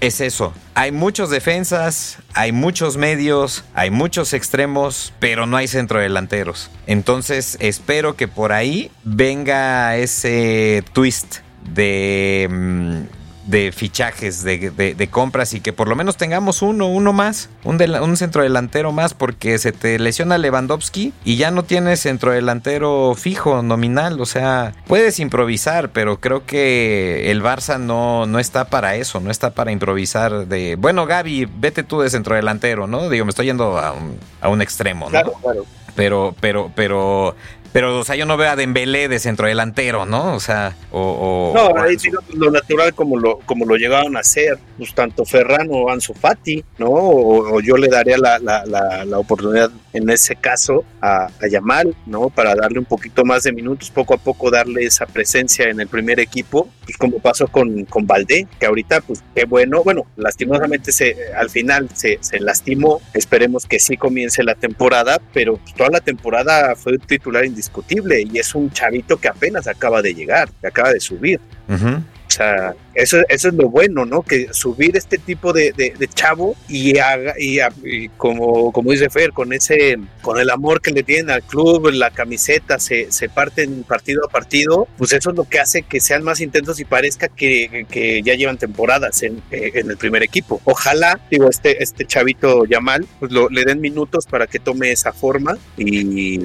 [0.00, 0.52] es eso.
[0.74, 6.70] Hay muchos defensas, hay muchos medios, hay muchos extremos, pero no hay centrodelanteros.
[6.86, 11.38] Entonces espero que por ahí venga ese twist
[11.72, 17.48] de mm, de fichajes, de, compras y que por lo menos tengamos uno, uno más,
[17.64, 22.32] un, un centro delantero más, porque se te lesiona Lewandowski y ya no tienes centro
[22.32, 28.66] delantero fijo, nominal, o sea, puedes improvisar, pero creo que el Barça no, no está
[28.66, 33.08] para eso, no está para improvisar de, bueno, Gaby, vete tú de centro delantero, ¿no?
[33.08, 35.10] Digo, me estoy yendo a un, a un extremo, ¿no?
[35.10, 35.64] Claro, claro.
[35.96, 37.34] Pero, pero, pero
[37.72, 40.34] pero, o sea, yo no veo a Dembélé de centrodelantero, ¿no?
[40.34, 41.52] O sea, o...
[41.54, 41.96] no, ahí
[42.34, 46.64] lo natural como lo, como lo llegaban a hacer, pues tanto Ferran o Ansu Fati,
[46.78, 46.88] ¿no?
[46.90, 52.28] O, yo le daría la, la, la, oportunidad en ese caso a, a, Yamal, ¿no?
[52.30, 55.88] Para darle un poquito más de minutos, poco a poco darle esa presencia en el
[55.88, 60.92] primer equipo, pues como pasó con, con Valdé, que ahorita, pues qué bueno, bueno, lastimosamente
[60.92, 65.90] se, al final se, se lastimó, esperemos que sí comience la temporada, pero pues, toda
[65.90, 70.66] la temporada fue titular indiscutible y es un chavito que apenas acaba de llegar, que
[70.66, 71.40] acaba de subir.
[71.68, 74.22] O sea, eso, eso es lo bueno, ¿no?
[74.22, 79.52] Que subir este tipo de, de, chavo y, haga, y, como, como dice Fer, con
[79.52, 84.24] ese, con el amor que le tienen al club, la camiseta, se, se parten partido
[84.26, 87.86] a partido, pues eso es lo que hace que sean más intensos y parezca que,
[87.90, 90.60] que ya llevan temporadas en, en, el primer equipo.
[90.64, 95.12] Ojalá, digo, este, este chavito Yamal, pues lo, le den minutos para que tome esa
[95.12, 96.38] forma y,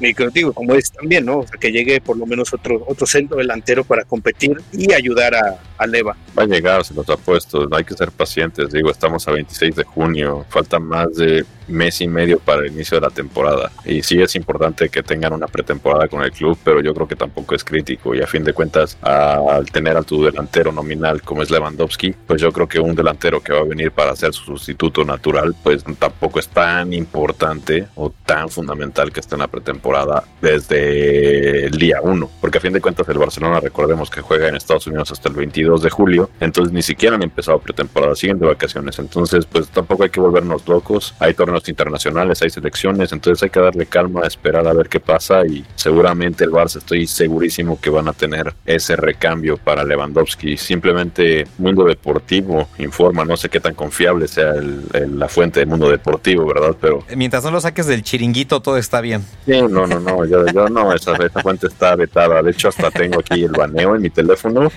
[0.00, 1.38] y digo, como es también, ¿no?
[1.38, 5.34] O sea, que llegue por lo menos otro, otro centro delantero para competir y ayudar
[5.34, 6.16] a, Leva.
[6.38, 9.84] Va a llegar, se los apuesto, hay que ser pacientes, digo, estamos a 26 de
[9.84, 13.70] junio, falta más de mes y medio para el inicio de la temporada.
[13.84, 17.16] Y sí es importante que tengan una pretemporada con el club, pero yo creo que
[17.16, 18.14] tampoco es crítico.
[18.14, 22.40] Y a fin de cuentas, al tener a tu delantero nominal como es Lewandowski, pues
[22.40, 25.84] yo creo que un delantero que va a venir para ser su sustituto natural, pues
[25.98, 32.00] tampoco es tan importante o tan fundamental que esté en la pretemporada desde el día
[32.02, 32.30] 1.
[32.40, 35.34] Porque a fin de cuentas el Barcelona, recordemos que juega en Estados Unidos hasta el
[35.34, 38.98] 22 de julio, entonces ni siquiera han empezado pretemporada, siguen de vacaciones.
[38.98, 41.14] Entonces, pues tampoco hay que volvernos locos.
[41.18, 45.46] Hay torneos internacionales, hay selecciones, entonces hay que darle calma, esperar a ver qué pasa
[45.46, 50.56] y seguramente el Barça estoy segurísimo que van a tener ese recambio para Lewandowski.
[50.56, 54.54] Simplemente Mundo Deportivo informa, no sé qué tan confiable sea
[54.92, 56.76] la fuente del Mundo Deportivo, ¿verdad?
[56.80, 59.24] Pero mientras no lo saques del chiringuito todo está bien.
[59.44, 62.42] Sí, no, no, no, yo, no, esa, esa fuente está vetada.
[62.42, 64.70] De hecho, hasta tengo aquí el baneo en mi teléfono.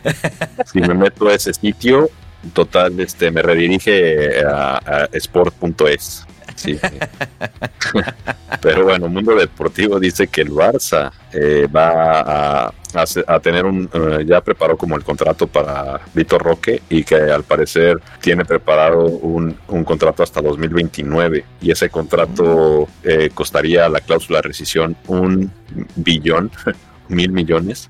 [0.66, 2.10] Si me meto a ese sitio,
[2.54, 6.26] total, este, me redirige a, a sport.es.
[6.60, 6.78] Sí.
[8.62, 14.42] Pero bueno, Mundo Deportivo dice que el Barça eh, va a, tener un, eh, ya
[14.42, 20.24] preparó como el contrato para Vitor Roque y que al parecer tiene preparado un, contrato
[20.24, 25.50] hasta 2029 y ese contrato eh, costaría la cláusula de rescisión un
[25.96, 26.52] billón,
[27.08, 27.90] mil millones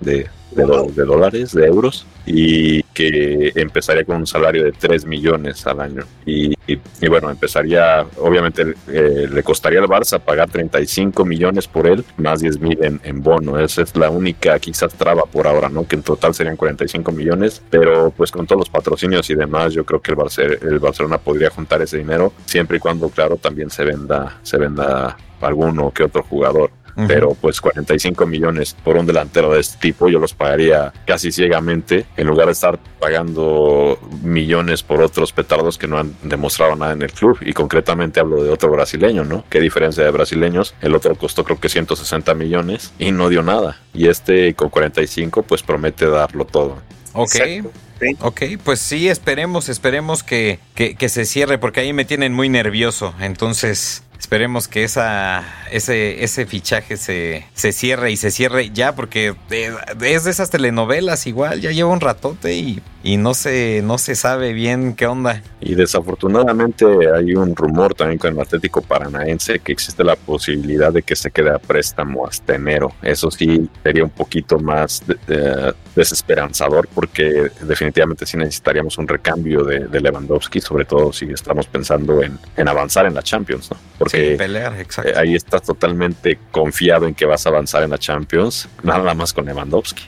[0.00, 5.80] de, de, dólares, de euros, y que empezaría con un salario de 3 millones al
[5.80, 6.02] año.
[6.26, 6.54] Y,
[7.08, 12.60] bueno, empezaría, obviamente eh, le costaría al Barça pagar 35 millones por él, más 10
[12.60, 13.58] mil en, bono.
[13.58, 15.86] Esa es la única quizás traba por ahora, ¿no?
[15.86, 19.84] Que en total serían 45 millones, pero pues con todos los patrocinios y demás, yo
[19.84, 23.70] creo que el, Barcelona, el Barcelona podría juntar ese dinero, siempre y cuando, claro, también
[23.70, 26.70] se venda, se venda alguno que otro jugador.
[27.06, 32.06] Pero pues 45 millones por un delantero de este tipo yo los pagaría casi ciegamente
[32.16, 37.02] en lugar de estar pagando millones por otros petardos que no han demostrado nada en
[37.02, 39.44] el club y concretamente hablo de otro brasileño, ¿no?
[39.48, 40.74] ¿Qué diferencia de brasileños?
[40.80, 45.42] El otro costó creo que 160 millones y no dio nada y este con 45
[45.42, 46.78] pues promete darlo todo.
[47.12, 47.36] Ok.
[48.20, 53.14] Ok, pues sí, esperemos, esperemos que, que, se cierre, porque ahí me tienen muy nervioso.
[53.20, 59.34] Entonces, esperemos que esa, ese, ese fichaje se, se cierre y se cierre ya, porque
[59.48, 64.14] es de esas telenovelas igual, ya lleva un ratote y y no se, no se
[64.14, 65.42] sabe bien qué onda.
[65.60, 71.02] Y desafortunadamente hay un rumor también con el Atlético Paranaense que existe la posibilidad de
[71.02, 72.92] que se quede a préstamo hasta enero.
[73.02, 75.02] Eso sí sería un poquito más
[75.94, 82.38] desesperanzador porque definitivamente sí necesitaríamos un recambio de, Lewandowski, sobre todo si estamos pensando en,
[82.68, 83.76] avanzar en la Champions, ¿no?
[83.98, 85.10] Porque pelear, exacto.
[85.10, 89.32] Eh, ahí estás totalmente confiado en que vas a avanzar en la Champions, nada más
[89.32, 90.04] con Lewandowski.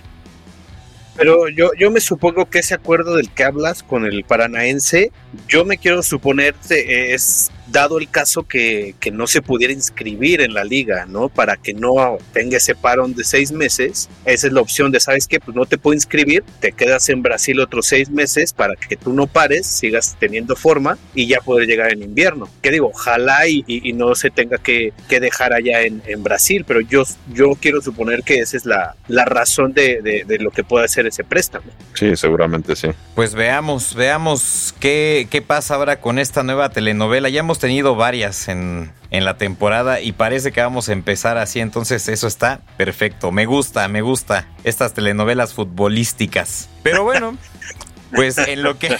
[1.22, 5.12] Pero yo, yo me supongo que ese acuerdo del que hablas con el paranaense,
[5.46, 10.64] yo me quiero suponer es dado el caso que, no se pudiera inscribir en la
[10.64, 11.28] liga, ¿no?
[11.28, 15.26] Para que no tenga ese parón de seis meses, esa es la opción de, ¿sabes
[15.26, 15.38] qué?
[15.38, 19.12] Pues no te puedo inscribir, te quedas en Brasil otros seis meses para que tú
[19.12, 22.48] no pares, sigas teniendo forma y ya poder llegar en invierno.
[22.62, 22.88] ¿Qué digo?
[22.88, 28.22] Ojalá y, no se tenga que, dejar allá en, Brasil, pero yo, yo quiero suponer
[28.22, 31.66] que esa es la, la razón de, lo que puede hacer ese préstamo.
[31.94, 32.88] Sí, seguramente sí.
[33.14, 37.28] Pues veamos, veamos qué, qué pasa ahora con esta nueva telenovela.
[37.28, 41.60] Ya hemos tenido varias en, en la temporada y parece que vamos a empezar así,
[41.60, 43.32] entonces eso está perfecto.
[43.32, 46.68] Me gusta, me gusta estas telenovelas futbolísticas.
[46.82, 47.36] Pero bueno,
[48.14, 48.96] pues en lo que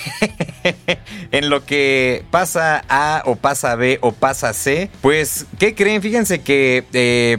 [1.31, 6.03] en lo que pasa A o pasa B o pasa C, pues ¿qué creen?
[6.03, 7.39] Fíjense que eh,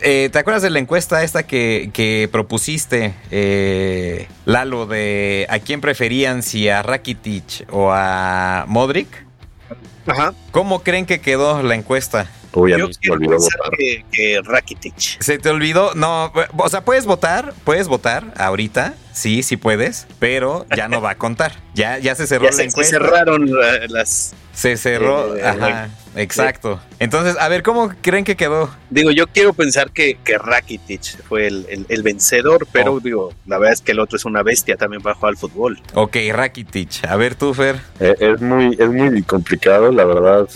[0.00, 5.80] eh, ¿te acuerdas de la encuesta esta que, que propusiste, eh, Lalo, de a quién
[5.80, 9.23] preferían, si a Rakitic o a Modric?
[10.06, 10.34] Ajá.
[10.50, 12.30] ¿Cómo creen que quedó la encuesta?
[12.52, 13.70] Uy, a Yo mí se me olvidó votar.
[14.12, 15.20] Que, Rakitic.
[15.20, 15.94] ¿Se te olvidó?
[15.94, 21.10] No, o sea, puedes votar, puedes votar ahorita, sí, sí puedes, pero ya no va
[21.10, 21.52] a contar.
[21.74, 22.84] Ya, ya se cerró la encuesta.
[22.84, 23.50] Se cerraron
[23.88, 25.36] las se cerró.
[25.36, 26.80] Eh, ajá, exacto.
[26.98, 28.70] Entonces, a ver, ¿cómo creen que quedó?
[28.90, 33.00] Digo, yo quiero pensar que, que Rakitic fue el, vencedor, pero oh.
[33.00, 35.80] digo, la verdad es que el otro es una bestia también para jugar al fútbol.
[35.94, 37.04] Ok, Rakitic.
[37.08, 37.80] A ver, tú, Fer.
[37.98, 40.48] Eh, es, muy, es muy complicado, la verdad,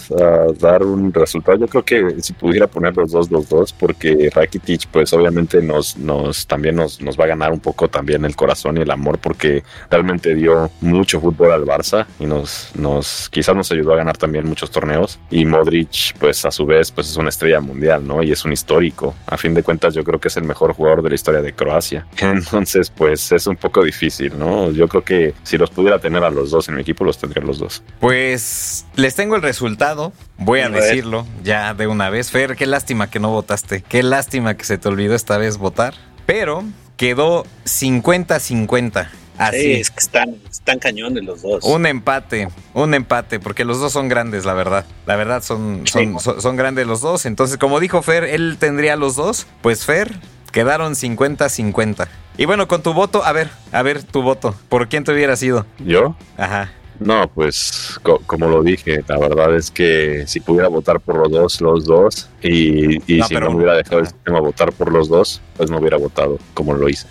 [0.60, 1.58] dar un resultado.
[1.58, 5.96] Yo creo que si pudiera poner los dos, los dos, porque Rakitic, pues obviamente nos,
[5.96, 9.18] nos también nos, nos va a ganar un poco también el corazón y el amor,
[9.18, 14.16] porque realmente dio mucho fútbol al Barça y nos, nos quizás nos ayudó a ganar
[14.16, 15.18] también muchos torneos.
[15.30, 18.22] Y Modric, pues a su vez, pues es una estrella mundial, ¿no?
[18.22, 19.14] Y es un histórico.
[19.26, 21.52] A fin de cuentas, yo creo que es el mejor jugador de la historia de
[21.52, 22.06] Croacia.
[22.20, 24.70] Entonces, pues es un poco difícil, ¿no?
[24.70, 27.44] Yo creo que si los pudiera tener a los dos en mi equipo, los tendría
[27.44, 27.82] los dos.
[28.00, 30.12] Pues les tengo el resultado.
[30.38, 32.30] Voy a, decirlo ya de una vez.
[32.30, 33.82] Fer, qué lástima que no votaste.
[33.82, 35.94] Qué lástima que se te olvidó esta vez votar.
[36.26, 36.64] Pero
[36.96, 39.08] quedó 50-50.
[39.38, 39.72] Así.
[39.72, 41.64] es que están, están cañones los dos.
[41.64, 44.84] Un empate, un empate, porque los dos son grandes, la verdad.
[45.06, 47.24] La verdad, son, son, son, grandes los dos.
[47.24, 49.46] Entonces, como dijo Fer, él tendría los dos.
[49.62, 50.12] Pues Fer,
[50.52, 52.08] quedaron 50-50.
[52.36, 54.54] Y bueno, con tu voto, a ver, a ver tu voto.
[54.68, 55.66] ¿Por quién te hubiera sido?
[55.78, 56.16] ¿Yo?
[56.36, 56.72] Ajá.
[57.00, 61.60] No, pues como lo dije, la verdad es que si pudiera votar por los dos,
[61.60, 65.40] los dos, y, y si no me hubiera dejado el sistema votar por los dos,
[65.56, 67.06] pues no hubiera votado como lo hice.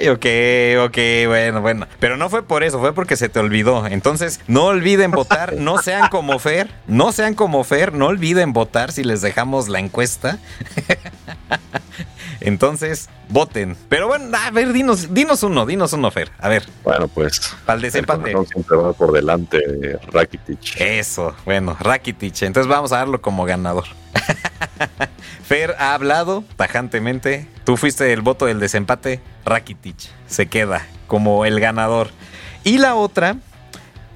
[0.00, 0.26] Ay, ok,
[0.86, 1.86] ok, bueno, bueno.
[1.98, 3.86] Pero no fue por eso, fue porque se te olvidó.
[3.86, 8.92] Entonces, no olviden votar, no sean como Fer, no sean como Fer, no olviden votar
[8.92, 10.38] si les dejamos la encuesta.
[12.40, 13.76] Entonces, voten.
[13.88, 16.30] Pero bueno, a ver, dinos, dinos uno, dinos uno, Fer.
[16.38, 16.66] A ver.
[16.82, 17.54] Bueno, pues.
[17.66, 18.34] Para el desempate.
[18.46, 19.58] siempre va por delante
[20.10, 20.80] Rakitic.
[20.80, 22.42] Eso, bueno, Rakitic.
[22.42, 23.84] Entonces vamos a darlo como ganador.
[25.44, 27.46] Fer ha hablado tajantemente.
[27.64, 29.20] Tú fuiste el voto del desempate.
[29.44, 32.10] Rakitic se queda como el ganador.
[32.64, 33.36] Y la otra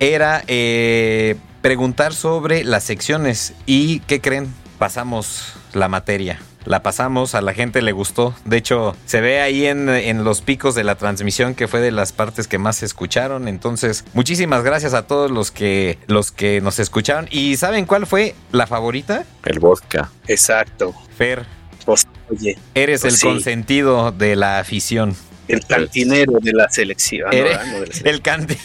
[0.00, 3.54] era eh, preguntar sobre las secciones.
[3.66, 4.52] ¿Y qué creen?
[4.78, 8.34] Pasamos la materia la pasamos, a la gente le gustó.
[8.44, 12.12] De hecho, se ve ahí en, los picos de la transmisión que fue de las
[12.12, 13.48] partes que más se escucharon.
[13.48, 17.28] Entonces, muchísimas gracias a todos los que, los que nos escucharon.
[17.30, 19.24] ¿Y saben cuál fue la favorita?
[19.44, 20.10] El vodka.
[20.26, 20.94] Exacto.
[21.16, 21.46] Fer.
[21.84, 22.58] Pues, oye.
[22.74, 25.14] Eres pues el consentido de la afición.
[25.48, 27.30] El cantinero de la selección.
[27.32, 28.60] El, cantinero.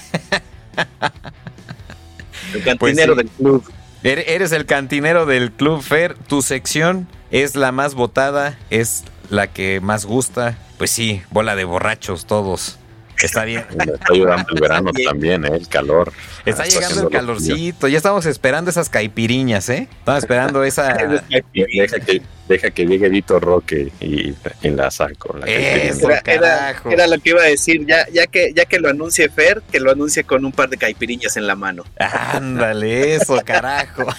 [2.54, 3.64] el cantinero del club.
[4.02, 6.14] Eres el cantinero del Club Fer.
[6.14, 10.58] Tu sección es la más votada, es la que más gusta.
[10.78, 12.80] Pues sí, bola de borrachos todos.
[13.22, 13.66] Está bien.
[13.70, 15.52] está ayudando el verano también, ¿eh?
[15.54, 16.14] el calor.
[16.46, 17.88] Está, llegando el calorcito.
[17.88, 19.88] Ya estamos esperando esas caipiriñas, ¿eh?
[20.00, 20.94] Estamos esperando esa.
[21.30, 24.34] deja, que, deja que llegue Vito Roque y,
[24.70, 25.36] la saco.
[25.46, 27.86] era, lo que iba a decir.
[27.86, 30.78] Ya, ya, que, ya que lo anuncie Fer, que lo anuncie con un par de
[30.78, 31.84] caipiriñas en la mano.
[31.98, 34.06] Ándale, eso, carajo.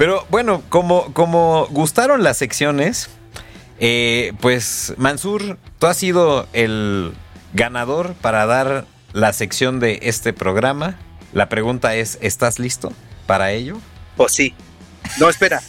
[0.00, 3.10] Pero bueno, como, como gustaron las secciones,
[3.80, 7.12] eh, pues Mansur, tú has sido el
[7.52, 10.96] ganador para dar la sección de este programa.
[11.34, 12.94] La pregunta es, ¿estás listo
[13.26, 13.76] para ello?
[14.16, 14.54] Pues sí.
[15.18, 15.60] No, espera.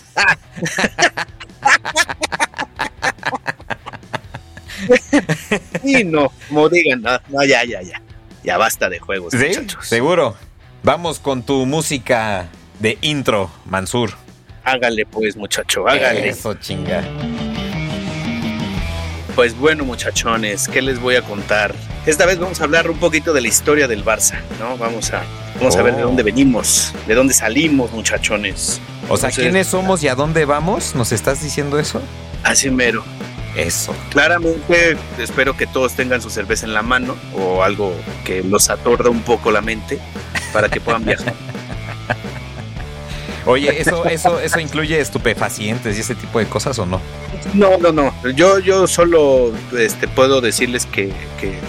[5.83, 8.01] y no, como digan, no, ya, ya, ya.
[8.45, 9.51] Ya basta de juegos, ¿Sí?
[9.81, 10.37] Seguro.
[10.83, 12.47] Vamos con tu música
[12.81, 14.11] de intro, Mansur.
[14.63, 16.29] Hágale pues, muchacho, hágale.
[16.29, 17.03] Eso, chinga.
[19.35, 21.73] Pues bueno, muchachones, ¿qué les voy a contar?
[22.05, 24.77] Esta vez vamos a hablar un poquito de la historia del Barça, ¿no?
[24.77, 25.23] Vamos a,
[25.55, 26.07] vamos a ver de oh.
[26.07, 28.81] dónde venimos, de dónde salimos, muchachones.
[29.07, 30.95] O sea, ¿quiénes somos y a dónde vamos?
[30.95, 32.01] ¿Nos estás diciendo eso?
[32.43, 33.03] Así mero.
[33.55, 33.93] Eso.
[34.09, 39.09] Claramente espero que todos tengan su cerveza en la mano o algo que los atorda
[39.09, 39.99] un poco la mente
[40.53, 41.33] para que puedan viajar.
[43.51, 47.01] Oye, ¿eso, eso, ¿eso incluye estupefacientes y ese tipo de cosas o no?
[47.53, 48.13] No, no, no.
[48.35, 51.11] Yo, yo solo este, puedo decirles que,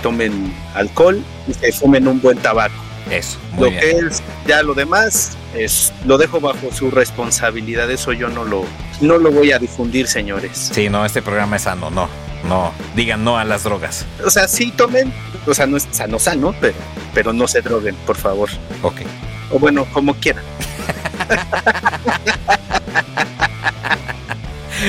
[0.02, 2.74] tomen alcohol y que fumen un buen tabaco.
[3.10, 3.36] Eso.
[3.58, 7.90] lo que es ya lo demás es lo dejo bajo su responsabilidad.
[7.90, 8.64] Eso yo no lo
[9.00, 10.70] no lo voy a difundir, señores.
[10.72, 12.08] Sí, no, este programa es sano, no.
[12.44, 14.06] No, digan no a las drogas.
[14.24, 15.12] O sea, sí tomen,
[15.46, 16.74] o sea, no es sano, sano, pero,
[17.14, 18.48] pero no se droguen, por favor.
[18.82, 19.02] Ok.
[19.50, 20.44] O bueno, como quieran.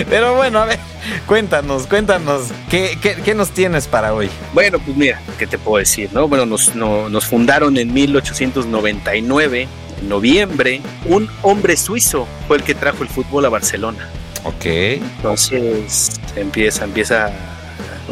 [0.10, 0.80] Pero bueno, a ver,
[1.28, 4.30] cuéntanos, cuéntanos, ¿qué, qué, nos tienes para hoy?
[4.54, 6.10] Bueno, pues mira, ¿qué te puedo decir?
[6.14, 9.68] no Bueno, nos, nos fundaron en 1899,
[10.02, 10.82] en noviembre.
[11.06, 14.10] Un hombre suizo fue el que trajo el fútbol a Barcelona.
[14.44, 14.66] Ok.
[14.66, 17.32] Entonces empieza, empieza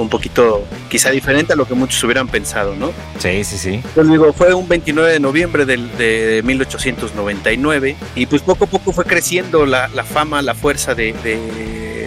[0.01, 2.91] un poquito quizá diferente a lo que muchos hubieran pensado, ¿no?
[3.19, 3.81] Sí, sí, sí.
[3.95, 8.91] Pues digo, fue un 29 de noviembre del, de 1899 y pues poco a poco
[8.91, 11.13] fue creciendo la, la fama, la fuerza de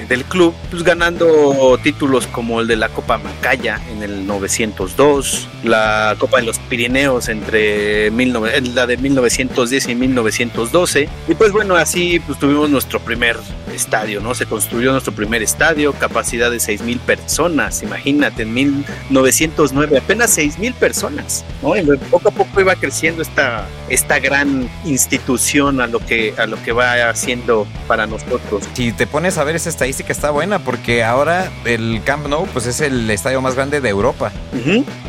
[0.09, 6.15] del club, pues ganando títulos como el de la Copa Macaya en el 902, la
[6.19, 11.09] Copa de los Pirineos entre la de 1910 y 1912.
[11.29, 13.37] Y pues bueno, así pues tuvimos nuestro primer
[13.75, 14.35] estadio, ¿no?
[14.35, 20.59] Se construyó nuestro primer estadio, capacidad de 6 mil personas, imagínate, en 1909 apenas 6
[20.59, 21.77] mil personas, ¿no?
[21.77, 26.63] Y poco a poco iba creciendo esta, esta gran institución a lo que, a lo
[26.63, 28.65] que va haciendo para nosotros.
[28.75, 32.67] Si te pones a ver esa estadística, está buena porque ahora el Camp Nou pues
[32.67, 34.33] es el estadio más grande de Europa.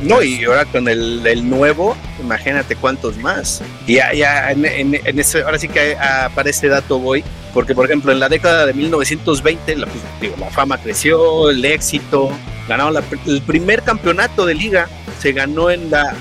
[0.02, 3.62] No, y ahora con el, el, nuevo, imagínate cuántos más.
[3.88, 5.98] Y ya, ya en, en, ahora sí que
[6.34, 7.24] para ese dato voy,
[7.56, 12.30] porque por ejemplo en la década de 1920 la, pues, la fama creció, el éxito,
[12.68, 14.90] ganaron el primer campeonato de liga,
[15.20, 16.14] se ganó en la,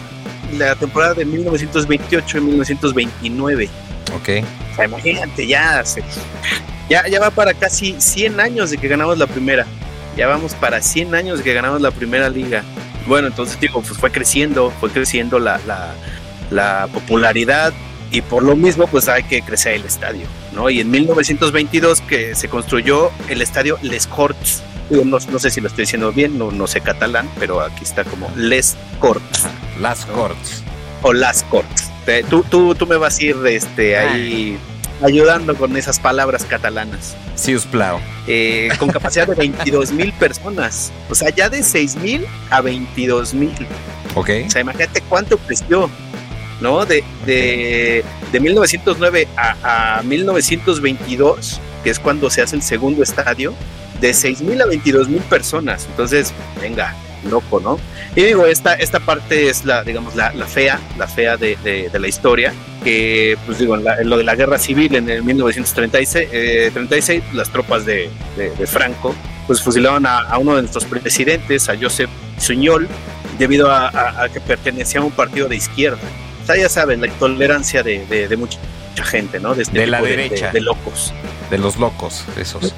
[0.56, 3.68] la temporada de 1928 y 1929.
[4.14, 4.28] Ok.
[4.72, 6.04] O sea, imagínate, ya se,
[6.88, 9.66] ya, ya va para casi 100 años de que ganamos la primera.
[10.16, 12.62] Ya vamos para 100 años de que ganamos la primera liga.
[13.08, 15.60] Bueno, entonces digo, pues fue creciendo, fue creciendo la,
[16.50, 17.72] la, popularidad
[18.14, 20.70] y por lo mismo pues hay que crecer el estadio, ¿no?
[20.70, 25.66] Y en 1922 que se construyó el estadio Les Corts, no, no, sé si lo
[25.66, 29.46] estoy diciendo bien, no, no sé catalán, pero aquí está como Les Corts.
[29.80, 30.62] Las Corts.
[31.02, 31.90] O Las Corts.
[32.30, 34.58] Tú, tú, tú me vas a ir este, ahí
[35.02, 37.16] ayudando con esas palabras catalanas.
[37.34, 37.66] Sí, us
[38.28, 40.92] eh, con capacidad de 22 mil personas.
[41.10, 43.54] O sea, ya de 6 mil a 22 mil.
[44.14, 44.30] Ok.
[44.46, 45.90] O sea, imagínate cuánto creció,
[46.60, 46.84] ¿no?
[46.86, 53.54] De, de, de 1909 a, a 1922, que es cuando se hace el segundo estadio,
[54.00, 55.86] de 6 mil a 22 mil personas.
[55.90, 56.94] Entonces, venga,
[57.30, 57.78] loco, ¿no?
[58.16, 61.98] Y digo, esta, esta parte es la, digamos, la, la fea, la fea de, de,
[61.98, 62.52] la historia,
[62.82, 67.50] que, pues digo, en, lo de la guerra civil en el 1936, eh, 36, las
[67.50, 69.14] tropas de, de, Franco,
[69.46, 72.88] pues fusilaron a, uno de nuestros presidentes, a Joseph Suñol,
[73.38, 75.98] debido a, que pertenecía a un partido de izquierda.
[76.44, 78.58] O sea, ya saben, la intolerancia de, de mucha,
[79.02, 79.54] gente, ¿no?
[79.54, 80.52] De, este la derecha.
[80.52, 81.12] De, locos.
[81.50, 82.74] De los locos, esos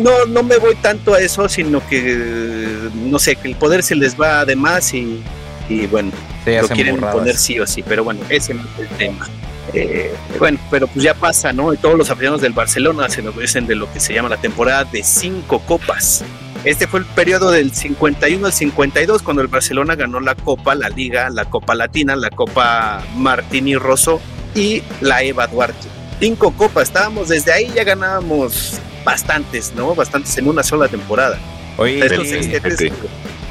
[0.00, 3.94] no, no me voy tanto a eso, sino que, no sé, que el poder se
[3.94, 5.22] les va de más y,
[5.68, 6.12] y bueno,
[6.46, 9.28] lo quieren poner sí o sí, pero bueno, ese no es el tema.
[9.72, 11.72] Eh, bueno, pero pues ya pasa, ¿no?
[11.72, 14.84] Y todos los aficionados del Barcelona se enorgullecen de lo que se llama la temporada
[14.84, 16.22] de cinco copas.
[16.64, 20.88] Este fue el periodo del 51 al 52 cuando el Barcelona ganó la Copa, la
[20.88, 24.20] Liga, la Copa Latina, la Copa Martini Rosso
[24.54, 25.88] y la Eva Duarte.
[26.20, 29.94] Cinco copas, estábamos desde ahí ya ganábamos bastantes, ¿no?
[29.94, 31.38] Bastantes en una sola temporada.
[31.76, 32.92] Oye, Estos sí, sextetes-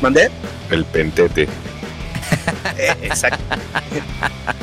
[0.01, 0.31] ¿Mandé?
[0.71, 1.43] El pentete.
[2.77, 3.43] Eh, exacto.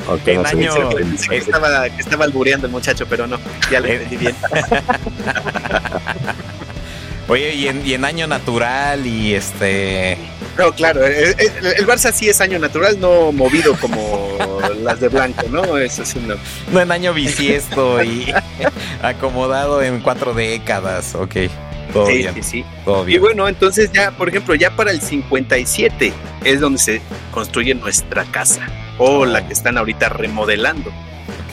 [0.08, 3.38] Ok, En no año- el que estaba, que estaba albureando el muchacho, pero no,
[3.70, 4.34] ya le entendí bien.
[7.30, 10.18] oye, y en, y en año natural y este...
[10.58, 14.36] No, claro, eh, eh, el, el Barça sí es año natural, no movido como
[14.82, 15.78] las de blanco, ¿no?
[15.78, 16.36] Eso es una...
[16.72, 18.32] No en año bisiesto y
[19.02, 21.36] acomodado en cuatro décadas, ok.
[21.92, 22.64] Todo sí, bien, sí, sí.
[22.84, 23.22] todo Y bien.
[23.22, 26.12] bueno, entonces ya, por ejemplo, ya para el 57
[26.44, 27.02] es donde se
[27.32, 28.66] construye nuestra casa
[28.98, 30.92] o la que están ahorita remodelando,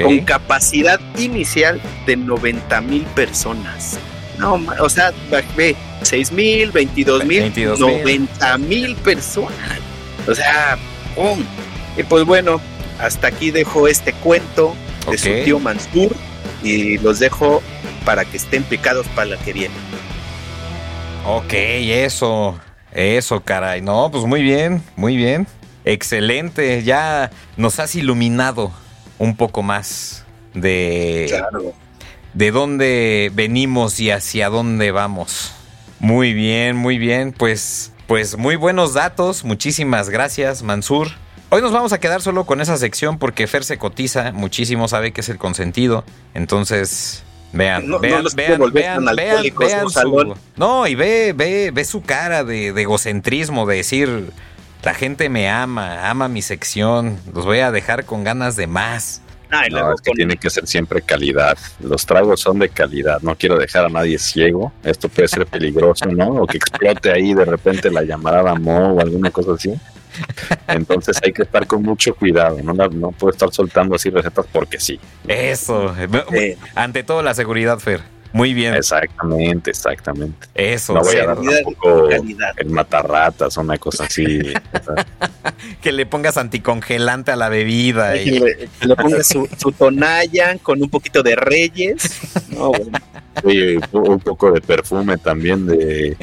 [0.02, 3.98] con capacidad inicial de 90 mil personas.
[4.38, 5.12] No, o sea,
[5.56, 8.04] ve, 6 mil, 22 mil, 22,000.
[8.04, 9.80] 90 mil personas.
[10.28, 10.78] O sea,
[11.16, 11.44] ¡pum!
[11.98, 12.62] Y pues bueno,
[13.00, 14.76] hasta aquí dejo este cuento
[15.10, 16.16] de su tío Mansur
[16.64, 17.62] y los dejo
[18.06, 19.74] para que estén picados para la que viene.
[21.26, 22.60] Ok, eso,
[22.94, 23.82] eso, caray.
[23.82, 25.48] No, pues muy bien, muy bien.
[25.84, 28.72] Excelente, ya nos has iluminado
[29.20, 31.74] un poco más de, Claro.
[32.38, 35.54] De dónde venimos y hacia dónde vamos.
[36.00, 37.34] Muy bien, muy bien.
[37.36, 39.44] Pues, pues muy buenos datos.
[39.44, 41.08] Muchísimas gracias, Mansur.
[41.50, 45.14] Hoy nos vamos a quedar solo con esa sección porque Fer se cotiza muchísimo, sabe
[45.14, 46.04] que es el consentido.
[46.36, 47.24] Entonces,
[47.54, 49.06] vean, No- vean, vean, vean,
[49.58, 50.36] vean, su...
[50.58, 54.30] No, y ve, ve, ve su cara de, de egocentrismo, de decir,
[54.84, 59.22] la gente me ama, ama mi sección, los voy a dejar con ganas de más.
[59.50, 61.58] Ah, No, luego es que con- tiene que ser siempre calidad.
[61.80, 63.22] Los tragos son de calidad.
[63.22, 64.74] No quiero dejar a nadie ciego.
[64.84, 66.28] Esto puede ser peligroso, ¿no?
[66.44, 69.74] O que explote ahí de repente la llamarada Mo o alguna cosa así.
[70.68, 72.58] Entonces hay que estar con mucho cuidado.
[72.64, 75.00] No, no puedo estar soltando así recetas porque sí.
[75.28, 75.96] Eso,
[76.34, 78.02] Eh, ante todo la seguridad, Fer.
[78.38, 80.48] Muy bien, Exactamente, exactamente.
[80.54, 80.94] eso.
[80.94, 84.54] No voy a dar tampoco el matarratas o una cosa así.
[85.82, 88.14] Que le pongas anticongelante a la bebida.
[88.14, 92.20] Que y- le, que le ponga su, su tonalla con un poquito de reyes.
[92.50, 93.00] No, bueno.
[93.92, 96.16] Un poco de perfume también de,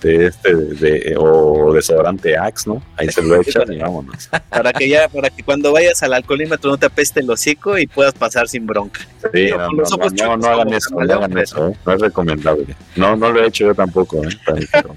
[0.00, 2.82] de este, de, o desodorante Axe, ¿no?
[2.96, 4.28] Ahí se lo echan y vámonos.
[4.48, 7.86] para que ya, para que cuando vayas al alcoholímetro no te apeste el hocico y
[7.86, 9.00] puedas pasar sin bronca.
[9.32, 9.82] Sí, no, no,
[10.48, 11.76] hagan eso, no hagan eso, ¿eh?
[11.86, 12.76] no es recomendable.
[12.96, 14.28] No, no lo he hecho yo tampoco, ¿eh?
[14.72, 14.94] Pero-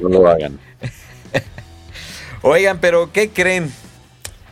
[0.00, 0.58] No lo hagan.
[2.42, 3.72] Oigan, pero ¿qué creen?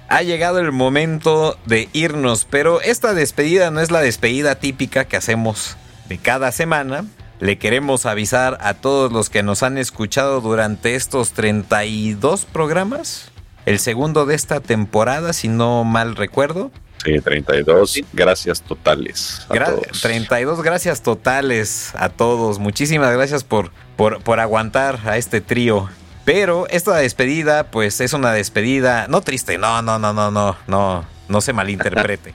[0.08, 5.16] Ha llegado el momento de irnos, pero esta despedida no es la despedida típica que
[5.16, 5.76] hacemos
[6.08, 7.04] de cada semana.
[7.43, 13.32] Le queremos avisar a todos los que nos han escuchado durante estos 32 programas.
[13.66, 16.70] El segundo de esta temporada, si no mal recuerdo.
[17.05, 19.45] Sí, 32, gracias totales.
[19.49, 20.01] A Gra- todos.
[20.03, 22.61] 32 gracias totales a todos.
[22.61, 25.88] Muchísimas gracias por, por, por aguantar a este trío.
[26.24, 31.05] Pero esta despedida, pues es una despedida, no triste, no, no, no, no, no, no,
[31.26, 32.34] no se malinterprete.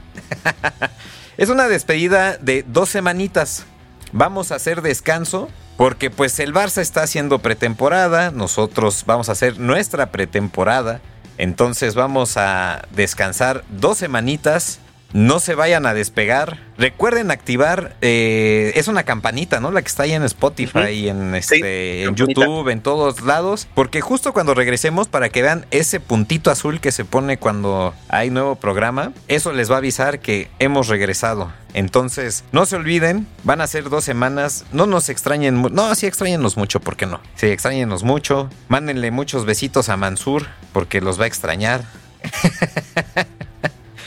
[1.37, 3.65] es una despedida de dos semanitas.
[4.11, 9.59] Vamos a hacer descanso porque pues el Barça está haciendo pretemporada, nosotros vamos a hacer
[9.59, 11.01] nuestra pretemporada.
[11.37, 14.79] Entonces vamos a descansar dos semanitas.
[15.13, 16.59] No se vayan a despegar.
[16.77, 17.95] Recuerden activar.
[18.01, 19.71] eh, es una campanita, ¿no?
[19.71, 22.41] La que está ahí en Spotify, y en, este, en campanita.
[22.41, 23.67] YouTube, en todos lados.
[23.73, 28.29] Porque justo cuando regresemos, para que vean ese puntito azul que se pone cuando hay
[28.29, 31.51] nuevo programa, eso les va a avisar que hemos regresado.
[31.73, 34.65] Entonces, no se olviden, van a ser dos semanas.
[34.71, 35.61] No nos extrañen.
[35.71, 37.21] No, sí extrañenos mucho, ¿por qué no?
[37.35, 38.49] Sí, extrañenos mucho.
[38.67, 41.83] Mándenle muchos besitos a Mansur, porque los va a extrañar.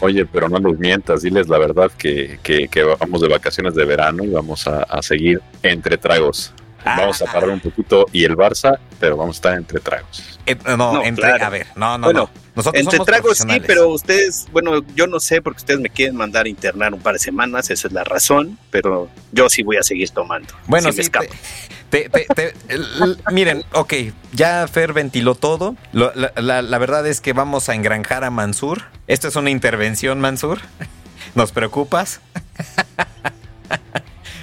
[0.00, 3.84] Oye, pero no les mientas, diles la verdad que, que, que vamos de vacaciones de
[3.84, 6.52] verano y vamos a, a seguir entre tragos.
[6.82, 7.32] Vamos a Ah.
[7.34, 10.40] parar un poquito y el Barça, pero vamos a estar entre tragos.
[10.46, 11.44] Eh, no, No, entre, claro.
[11.44, 12.40] a ver, no, no, Bueno, no.
[12.56, 16.16] Nosotros Entre somos tragos sí, pero ustedes, bueno, yo no sé porque ustedes me quieren
[16.16, 19.76] mandar a internar un par de semanas, esa es la razón, pero yo sí voy
[19.76, 20.52] a seguir tomando.
[20.66, 21.26] Bueno, si me sí, escapo.
[21.26, 21.36] te-
[21.90, 23.94] te- te- te- el- miren, ok,
[24.32, 25.76] ya Fer ventiló todo.
[25.92, 28.82] Lo- la, la- la verdad es que vamos a engranjar a Mansur.
[29.06, 30.60] Esto es una intervención, Mansur.
[31.34, 32.20] ¿Nos preocupas?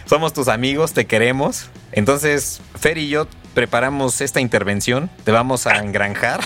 [0.05, 1.69] Somos tus amigos, te queremos.
[1.91, 5.09] Entonces, Fer y yo preparamos esta intervención.
[5.25, 6.39] Te vamos a engranjar.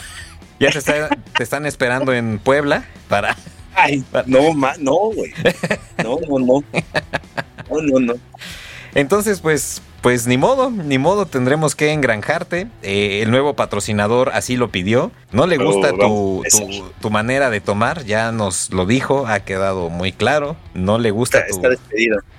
[0.60, 3.36] Ya te, está- te están esperando en Puebla para,
[3.74, 5.34] Ay, no, ma, no, güey.
[6.04, 6.64] No, no, no.
[7.70, 8.14] No, no, no.
[8.93, 12.68] Entonces, pues, pues ni modo, ni modo, tendremos que engranjarte.
[12.82, 15.12] Eh, el nuevo patrocinador así lo pidió.
[15.32, 19.89] No le gusta Oh, tu, tu manera de tomar, ya nos lo dijo, ha quedado
[19.89, 20.56] muy claro.
[20.74, 21.56] No le gusta Está, tu...
[21.58, 22.20] está despedido.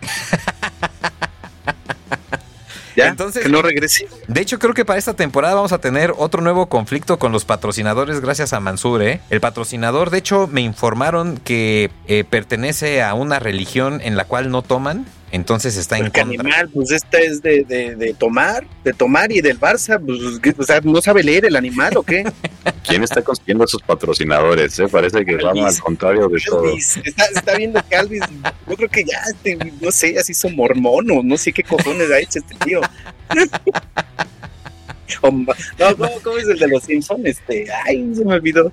[2.95, 3.09] ¿Ya?
[3.09, 4.07] Entonces- que no regrese.
[4.29, 7.47] De hecho, creo que para esta temporada vamos a tener otro nuevo conflicto con los
[7.47, 9.21] patrocinadores gracias a Mansur, ¿eh?
[9.31, 14.51] El patrocinador, de hecho, me informaron que eh, pertenece a una religión en la cual
[14.51, 16.41] no toman, entonces está en Porque contra.
[16.43, 20.63] animal, pues esta es de, de, de tomar, de tomar y del Barça, pues, o
[20.63, 22.23] sea, ¿no sabe leer el animal o qué?
[22.87, 24.79] ¿Quién está consiguiendo esos patrocinadores?
[24.79, 24.87] eh?
[24.89, 26.65] Parece que van al contrario de todo.
[26.77, 28.23] Está, está viendo que Alvis,
[28.69, 32.11] yo creo que ya, este, no sé, así son mormón o no sé qué cojones
[32.11, 32.81] ha hecho este tío.
[35.23, 37.21] No, ¿cómo, cómo es el de los Simpsons?
[37.25, 38.73] Este, ay, se me olvidó.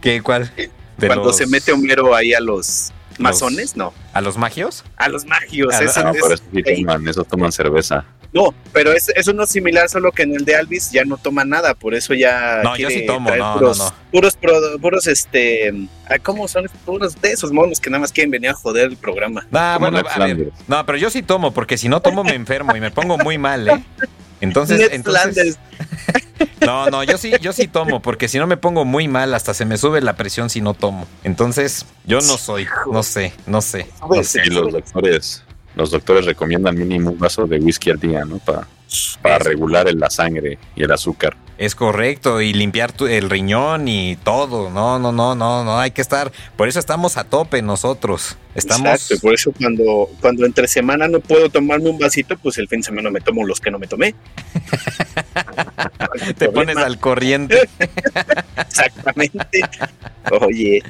[0.00, 0.50] ¿Qué, ¿Cuál?
[0.56, 4.84] De Cuando los- se mete Homero ahí a los masones, no, ¿A los magios?
[4.96, 5.72] a los magios.
[5.74, 8.04] Ah, eso No, es- pero eso sí toman, eso toman cerveza.
[8.32, 11.44] no, pero es, es uno similar, solo que en el de Alvis ya no toma
[11.44, 12.60] nada, por eso ya.
[12.62, 13.94] No, yo sí tomo, no, puros, no, no.
[14.12, 15.72] Puros, pro- puros, este.
[16.22, 16.66] ¿Cómo son?
[16.84, 19.46] Puros de esos monos que nada más quieren venir a joder el programa.
[19.52, 20.50] Ah, Como bueno, a ver.
[20.68, 23.38] No, pero yo sí tomo, porque si no tomo me enfermo y me pongo muy
[23.38, 23.84] mal, ¿eh?
[24.40, 25.58] Entonces, entonces.
[26.64, 29.54] No, no, yo sí, yo sí tomo, porque si no me pongo muy mal, hasta
[29.54, 31.06] se me sube la presión si no tomo.
[31.24, 33.86] Entonces, yo no soy, no sé, no sé.
[34.00, 34.42] no sé.
[34.46, 38.38] Y los doctores, los doctores recomiendan mínimo un vaso de whisky al día, ¿no?
[38.38, 38.66] Pa-
[39.22, 41.36] para regular el- la sangre y el azúcar.
[41.60, 44.70] Es correcto, y limpiar tu- el riñón y todo.
[44.70, 46.32] No, no, no, no, no, hay que estar.
[46.56, 48.38] Por eso estamos a tope nosotros.
[48.54, 48.86] Estamos.
[48.88, 52.80] Exacto, por eso cuando, cuando entre semana no puedo tomarme un vasito, pues el fin
[52.80, 54.14] de semana me tomo los que no me tomé.
[56.38, 57.68] Te pones al corriente.
[58.56, 59.60] Exactamente.
[60.40, 60.82] Oye,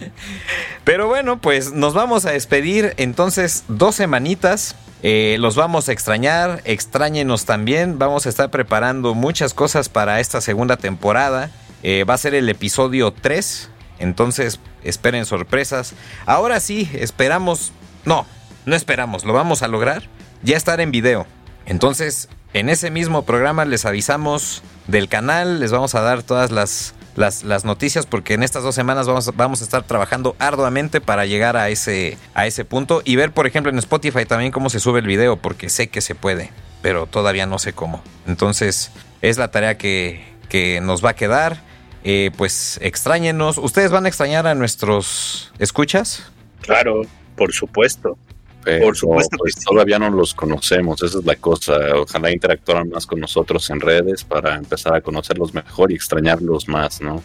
[0.85, 4.77] Pero bueno, pues nos vamos a despedir entonces dos semanitas.
[5.03, 7.99] Eh, los vamos a extrañar, extrañenos también.
[7.99, 11.51] Vamos a estar preparando muchas cosas para esta segunda temporada.
[11.83, 15.95] Eh, va a ser el episodio 3, entonces esperen sorpresas.
[16.27, 17.73] Ahora sí, esperamos...
[18.05, 18.27] No,
[18.67, 20.05] no esperamos, lo vamos a lograr.
[20.43, 21.27] Ya estar en video.
[21.67, 26.95] Entonces, en ese mismo programa les avisamos del canal, les vamos a dar todas las,
[27.17, 31.27] las, las noticias porque en estas dos semanas vamos, vamos a estar trabajando arduamente para
[31.27, 34.81] llegar a ese, a ese punto y ver, por ejemplo, en Spotify también cómo se
[34.81, 36.51] sube el video porque sé que se puede,
[36.83, 38.03] pero todavía no sé cómo.
[38.27, 38.91] Entonces,
[39.23, 41.63] es la tarea que, que nos va a quedar.
[42.03, 43.59] Eh, pues extrañenos.
[43.59, 46.31] ¿Ustedes van a extrañar a nuestros escuchas?
[46.63, 47.03] claro,
[47.37, 48.19] por supuesto.
[48.65, 49.65] Pero, Por supuesto que pues, sí.
[49.65, 51.73] todavía no los conocemos, esa es la cosa.
[51.97, 57.01] Ojalá interactuaran más con nosotros en redes para empezar a conocerlos mejor y extrañarlos más,
[57.01, 57.23] ¿no?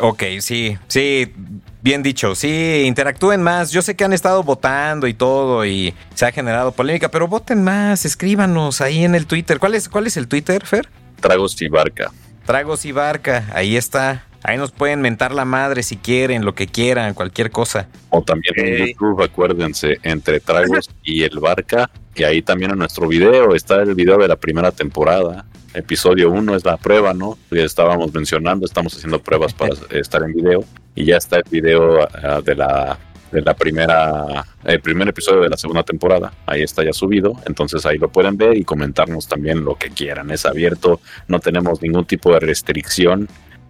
[0.00, 1.32] Ok, sí, sí,
[1.82, 3.72] bien dicho, sí, interactúen más.
[3.72, 7.64] Yo sé que han estado votando y todo y se ha generado polémica, pero voten
[7.64, 9.58] más, escríbanos ahí en el Twitter.
[9.58, 10.88] ¿Cuál es, cuál es el Twitter, Fer?
[11.20, 12.12] Tragos y barca.
[12.46, 14.24] Tragos y Barca, ahí está.
[14.48, 17.86] Ahí nos pueden mentar la madre si quieren, lo que quieran, cualquier cosa.
[18.08, 18.88] O también en Ok.
[18.88, 21.90] YouTube, acuérdense, entre Tragos y el Barca.
[22.14, 25.44] Y ahí también en nuestro video está el video de la primera temporada.
[25.74, 27.36] Episodio 1 es la prueba, ¿no?
[27.50, 30.64] Ya estábamos mencionando, estamos haciendo pruebas para estar en video.
[30.94, 32.98] Y ya está el video ah, de la
[33.30, 37.84] de la primera el primer episodio de la segunda temporada ahí está ya subido entonces
[37.84, 42.06] ahí lo pueden ver y comentarnos también lo que quieran es abierto no tenemos ningún
[42.06, 43.28] tipo de restricción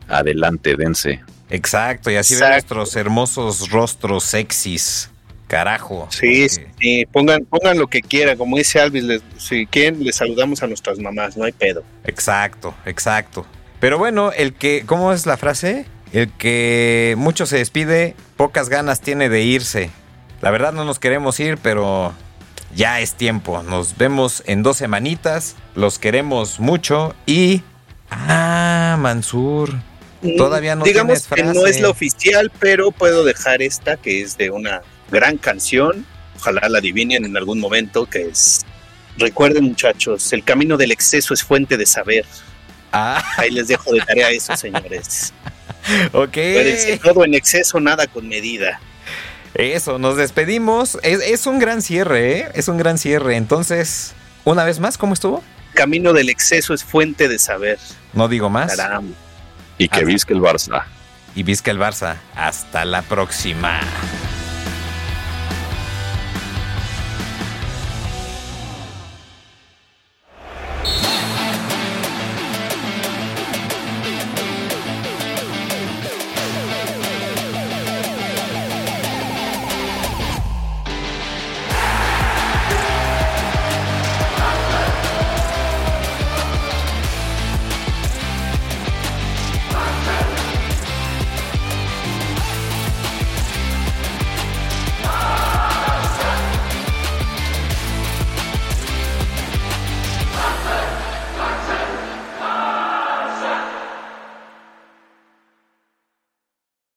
[0.08, 2.74] adelante dense Exacto, y así ven Exacto.
[2.74, 5.10] nuestros hermosos rostros sexys.
[5.46, 6.06] Carajo.
[6.10, 10.04] Sí, Porque- sí, sí, pongan, pongan lo que quieran, como dice Alvis, les- si quieren
[10.04, 11.82] les saludamos a nuestras mamás, no hay pedo.
[12.04, 13.46] Exacto, exacto.
[13.80, 15.86] Pero bueno, el que, ¿cómo es la frase?
[16.12, 19.88] El que mucho se despide, pocas ganas tiene de irse.
[20.42, 22.12] La verdad no nos queremos ir, pero
[22.74, 23.62] ya es tiempo.
[23.62, 25.56] Nos vemos en dos semanitas.
[25.74, 27.62] Los queremos mucho y...
[28.10, 29.74] Ah, Mansur.
[30.36, 34.50] Todavía no Digamos que no es la oficial, pero puedo dejar esta que es de
[34.50, 36.04] una gran canción.
[36.36, 38.64] Ojalá la adivinen en algún momento, que es...
[39.16, 42.24] Recuerden muchachos, el camino del exceso es fuente de saber.
[42.92, 45.32] Ah, Ahí les dejo de tarea eso, señores.
[46.12, 46.28] ok.
[46.28, 48.80] Acuérdense, todo en exceso, nada con medida.
[49.54, 50.98] Eso, nos despedimos.
[51.02, 52.48] Es, es un gran cierre, ¿eh?
[52.54, 53.36] Es un gran cierre.
[53.36, 54.14] Entonces,
[54.44, 55.42] una vez más, ¿cómo estuvo?
[55.74, 57.78] Camino del exceso es fuente de saber.
[58.12, 58.76] No digo más.
[58.76, 59.16] Caramba.
[59.78, 60.84] Y que visque el Barça
[61.34, 62.16] Y Vizca el Barça.
[62.34, 63.80] Hasta la próxima.